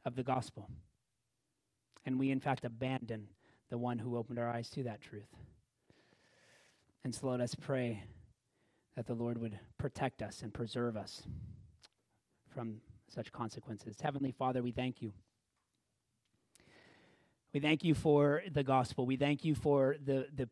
of 0.04 0.16
the 0.16 0.24
gospel. 0.24 0.70
And 2.06 2.20
we, 2.20 2.30
in 2.30 2.42
fact, 2.42 2.66
abandon 2.66 3.28
the 3.70 3.78
one 3.78 4.00
who 4.00 4.18
opened 4.18 4.38
our 4.38 4.50
eyes 4.50 4.70
to 4.72 4.84
that 4.84 5.02
truth. 5.02 5.34
And 7.04 7.16
so 7.16 7.28
let 7.28 7.40
us 7.40 7.56
pray 7.56 8.04
that 8.96 9.08
the 9.08 9.14
Lord 9.14 9.38
would 9.38 9.58
protect 9.78 10.22
us 10.22 10.42
and 10.42 10.54
preserve 10.54 10.98
us 10.98 11.24
from 12.54 12.82
such 13.08 13.32
consequences. 13.32 13.98
Heavenly 14.02 14.32
Father, 14.32 14.62
we 14.62 14.72
thank 14.72 15.02
you. 15.02 15.14
We 17.54 17.60
thank 17.60 17.84
you 17.84 17.94
for 17.94 18.44
the 18.52 18.64
gospel. 18.64 19.06
We 19.06 19.16
thank 19.16 19.46
you 19.46 19.56
for 19.56 19.96
the, 20.04 20.28
the, 20.36 20.50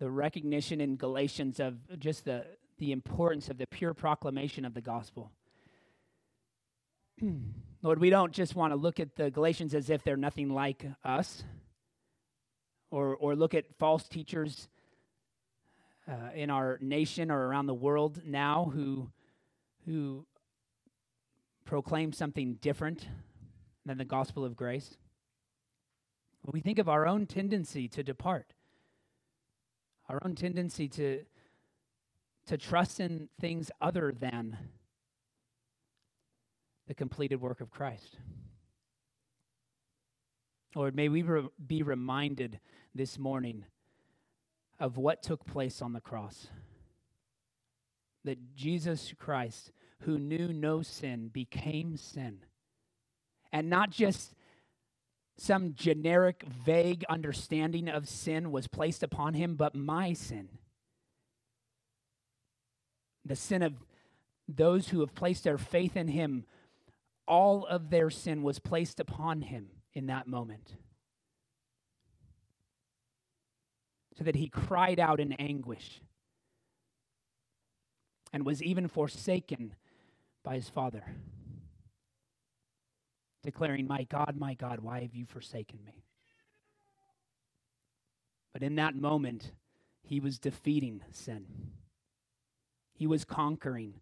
the 0.00 0.10
recognition 0.10 0.80
in 0.80 0.96
Galatians 0.96 1.60
of 1.60 1.76
just 2.00 2.24
the, 2.24 2.46
the 2.78 2.90
importance 2.90 3.50
of 3.50 3.58
the 3.58 3.66
pure 3.66 3.94
proclamation 3.94 4.64
of 4.64 4.74
the 4.74 4.80
gospel. 4.80 5.30
Lord, 7.82 8.00
we 8.00 8.10
don't 8.10 8.32
just 8.32 8.56
want 8.56 8.72
to 8.72 8.76
look 8.76 8.98
at 8.98 9.14
the 9.14 9.30
Galatians 9.30 9.74
as 9.74 9.90
if 9.90 10.02
they're 10.02 10.16
nothing 10.16 10.48
like 10.48 10.86
us, 11.04 11.44
or, 12.90 13.14
or 13.14 13.36
look 13.36 13.54
at 13.54 13.66
false 13.78 14.08
teachers 14.08 14.68
uh, 16.08 16.30
in 16.34 16.50
our 16.50 16.78
nation 16.80 17.30
or 17.30 17.46
around 17.46 17.66
the 17.66 17.74
world 17.74 18.22
now 18.24 18.70
who, 18.74 19.10
who 19.84 20.26
proclaim 21.66 22.12
something 22.12 22.54
different 22.54 23.06
than 23.84 23.98
the 23.98 24.04
gospel 24.04 24.46
of 24.46 24.56
grace. 24.56 24.96
We 26.44 26.60
think 26.60 26.78
of 26.78 26.88
our 26.88 27.06
own 27.06 27.26
tendency 27.26 27.86
to 27.88 28.02
depart, 28.02 28.54
our 30.10 30.20
own 30.26 30.34
tendency 30.34 30.88
to, 30.88 31.20
to 32.46 32.58
trust 32.58 33.00
in 33.00 33.28
things 33.40 33.70
other 33.80 34.12
than 34.18 34.58
the 36.88 36.94
completed 36.94 37.40
work 37.40 37.60
of 37.60 37.70
Christ. 37.70 38.18
Lord, 40.74 40.96
may 40.96 41.08
we 41.08 41.22
re- 41.22 41.48
be 41.66 41.82
reminded 41.82 42.60
this 42.94 43.18
morning 43.18 43.64
of 44.80 44.98
what 44.98 45.22
took 45.22 45.46
place 45.46 45.82
on 45.82 45.92
the 45.94 46.00
cross. 46.00 46.48
that 48.24 48.54
Jesus 48.54 49.14
Christ, 49.18 49.72
who 50.00 50.18
knew 50.18 50.52
no 50.52 50.82
sin, 50.82 51.30
became 51.32 51.96
sin. 51.96 52.40
And 53.52 53.70
not 53.70 53.90
just 53.90 54.34
some 55.40 55.72
generic, 55.74 56.44
vague 56.66 57.02
understanding 57.08 57.88
of 57.88 58.06
sin 58.06 58.52
was 58.52 58.66
placed 58.66 59.02
upon 59.02 59.32
him, 59.32 59.54
but 59.54 59.74
my 59.74 60.12
sin. 60.12 60.50
The 63.24 63.36
sin 63.36 63.62
of 63.62 63.72
those 64.46 64.90
who 64.90 65.00
have 65.00 65.14
placed 65.14 65.44
their 65.44 65.56
faith 65.56 65.96
in 65.96 66.08
him, 66.08 66.44
all 67.26 67.64
of 67.64 67.88
their 67.88 68.10
sin 68.10 68.42
was 68.42 68.58
placed 68.58 69.00
upon 69.00 69.40
him 69.40 69.68
in 69.94 70.08
that 70.08 70.26
moment. 70.26 70.74
So 74.18 74.24
that 74.24 74.36
he 74.36 74.48
cried 74.48 75.00
out 75.00 75.20
in 75.20 75.32
anguish 75.32 76.02
and 78.30 78.44
was 78.44 78.62
even 78.62 78.88
forsaken 78.88 79.74
by 80.44 80.56
his 80.56 80.68
father, 80.68 81.04
declaring, 83.42 83.86
My 83.86 84.04
God, 84.04 84.36
my 84.38 84.54
God, 84.54 84.80
why 84.80 85.00
have 85.00 85.14
you 85.14 85.24
forsaken 85.26 85.78
me? 85.84 86.04
But 88.52 88.62
in 88.62 88.76
that 88.76 88.94
moment, 88.94 89.52
he 90.02 90.20
was 90.20 90.38
defeating 90.38 91.02
sin. 91.12 91.46
He 92.94 93.06
was 93.06 93.24
conquering 93.24 93.94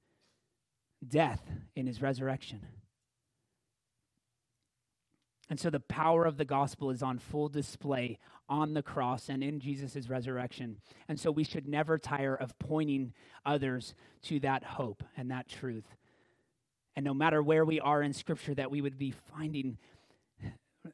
death 1.06 1.42
in 1.76 1.86
his 1.86 2.02
resurrection. 2.02 2.66
And 5.50 5.58
so 5.58 5.70
the 5.70 5.80
power 5.80 6.24
of 6.24 6.36
the 6.36 6.44
gospel 6.44 6.90
is 6.90 7.02
on 7.02 7.18
full 7.18 7.48
display 7.48 8.18
on 8.48 8.74
the 8.74 8.82
cross 8.82 9.28
and 9.28 9.42
in 9.42 9.60
Jesus' 9.60 10.08
resurrection. 10.08 10.78
And 11.08 11.18
so 11.18 11.30
we 11.30 11.44
should 11.44 11.68
never 11.68 11.98
tire 11.98 12.34
of 12.34 12.58
pointing 12.58 13.12
others 13.46 13.94
to 14.22 14.40
that 14.40 14.64
hope 14.64 15.02
and 15.16 15.30
that 15.30 15.48
truth. 15.48 15.86
And 16.98 17.04
no 17.04 17.14
matter 17.14 17.40
where 17.40 17.64
we 17.64 17.78
are 17.78 18.02
in 18.02 18.12
Scripture, 18.12 18.56
that 18.56 18.72
we 18.72 18.80
would 18.80 18.98
be 18.98 19.14
finding 19.32 19.78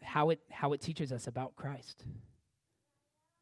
how 0.02 0.28
it, 0.28 0.40
how 0.50 0.74
it 0.74 0.82
teaches 0.82 1.11
us 1.11 1.26
about 1.26 1.57
Christ. 1.57 2.05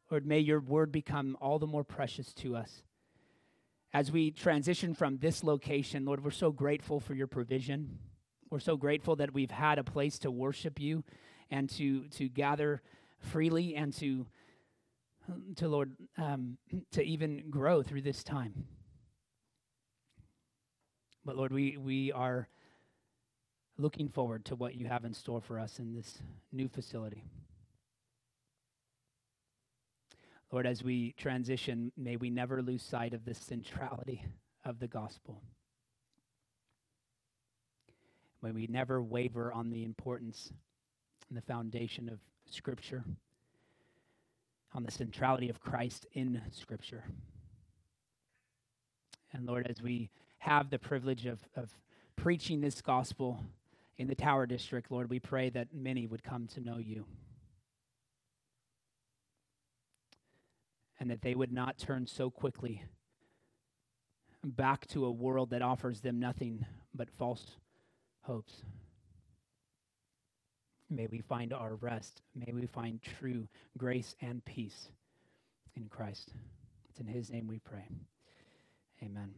Lord, 0.09 0.25
may 0.25 0.39
your 0.39 0.61
word 0.61 0.89
become 0.89 1.35
all 1.41 1.59
the 1.59 1.67
more 1.67 1.83
precious 1.83 2.31
to 2.35 2.55
us. 2.55 2.83
As 3.93 4.13
we 4.13 4.31
transition 4.31 4.93
from 4.93 5.17
this 5.17 5.43
location, 5.43 6.05
Lord, 6.05 6.23
we're 6.23 6.31
so 6.31 6.53
grateful 6.53 7.01
for 7.01 7.13
your 7.13 7.27
provision. 7.27 7.99
We're 8.49 8.59
so 8.59 8.77
grateful 8.77 9.17
that 9.17 9.33
we've 9.33 9.51
had 9.51 9.77
a 9.77 9.83
place 9.83 10.17
to 10.19 10.31
worship 10.31 10.79
you 10.79 11.03
and 11.51 11.69
to, 11.71 12.07
to 12.11 12.29
gather 12.29 12.81
freely 13.19 13.75
and 13.75 13.91
to, 13.95 14.25
to 15.57 15.67
Lord, 15.67 15.97
um, 16.17 16.57
to 16.93 17.03
even 17.03 17.49
grow 17.49 17.83
through 17.83 18.03
this 18.03 18.23
time. 18.23 18.67
But 21.25 21.37
Lord, 21.37 21.53
we, 21.53 21.77
we 21.77 22.11
are 22.11 22.47
looking 23.77 24.09
forward 24.09 24.45
to 24.45 24.55
what 24.55 24.75
you 24.75 24.87
have 24.87 25.05
in 25.05 25.13
store 25.13 25.41
for 25.41 25.57
us 25.57 25.79
in 25.79 25.93
this 25.93 26.19
new 26.51 26.67
facility. 26.67 27.23
Lord, 30.51 30.67
as 30.67 30.83
we 30.83 31.13
transition, 31.13 31.91
may 31.97 32.15
we 32.15 32.29
never 32.29 32.61
lose 32.61 32.83
sight 32.83 33.13
of 33.13 33.25
the 33.25 33.33
centrality 33.33 34.23
of 34.63 34.79
the 34.79 34.87
gospel. 34.87 35.41
May 38.41 38.51
we 38.51 38.67
never 38.67 39.01
waver 39.01 39.51
on 39.51 39.69
the 39.69 39.83
importance 39.83 40.51
and 41.29 41.37
the 41.37 41.41
foundation 41.41 42.09
of 42.09 42.19
Scripture, 42.45 43.03
on 44.73 44.83
the 44.83 44.91
centrality 44.91 45.49
of 45.49 45.61
Christ 45.61 46.05
in 46.11 46.41
Scripture. 46.51 47.05
And 49.31 49.47
Lord, 49.47 49.65
as 49.67 49.81
we 49.81 50.09
have 50.43 50.69
the 50.69 50.79
privilege 50.79 51.25
of, 51.25 51.39
of 51.55 51.71
preaching 52.17 52.59
this 52.59 52.81
gospel 52.81 53.39
in 53.97 54.07
the 54.07 54.15
Tower 54.15 54.45
District, 54.45 54.91
Lord, 54.91 55.09
we 55.09 55.19
pray 55.19 55.49
that 55.51 55.69
many 55.73 56.05
would 56.05 56.21
come 56.21 56.47
to 56.47 56.59
know 56.59 56.77
you. 56.77 57.05
And 60.99 61.09
that 61.09 61.21
they 61.21 61.33
would 61.33 61.53
not 61.53 61.77
turn 61.77 62.07
so 62.07 62.29
quickly 62.29 62.83
back 64.43 64.85
to 64.87 65.05
a 65.05 65.11
world 65.11 65.51
that 65.51 65.61
offers 65.61 66.01
them 66.01 66.19
nothing 66.19 66.65
but 66.93 67.09
false 67.09 67.55
hopes. 68.23 68.63
May 70.89 71.07
we 71.07 71.19
find 71.19 71.53
our 71.53 71.75
rest. 71.75 72.21
May 72.35 72.51
we 72.51 72.65
find 72.65 73.01
true 73.01 73.47
grace 73.77 74.13
and 74.21 74.43
peace 74.43 74.89
in 75.75 75.87
Christ. 75.87 76.33
It's 76.89 76.99
in 76.99 77.07
His 77.07 77.31
name 77.31 77.47
we 77.47 77.59
pray. 77.59 77.87
Amen. 79.01 79.33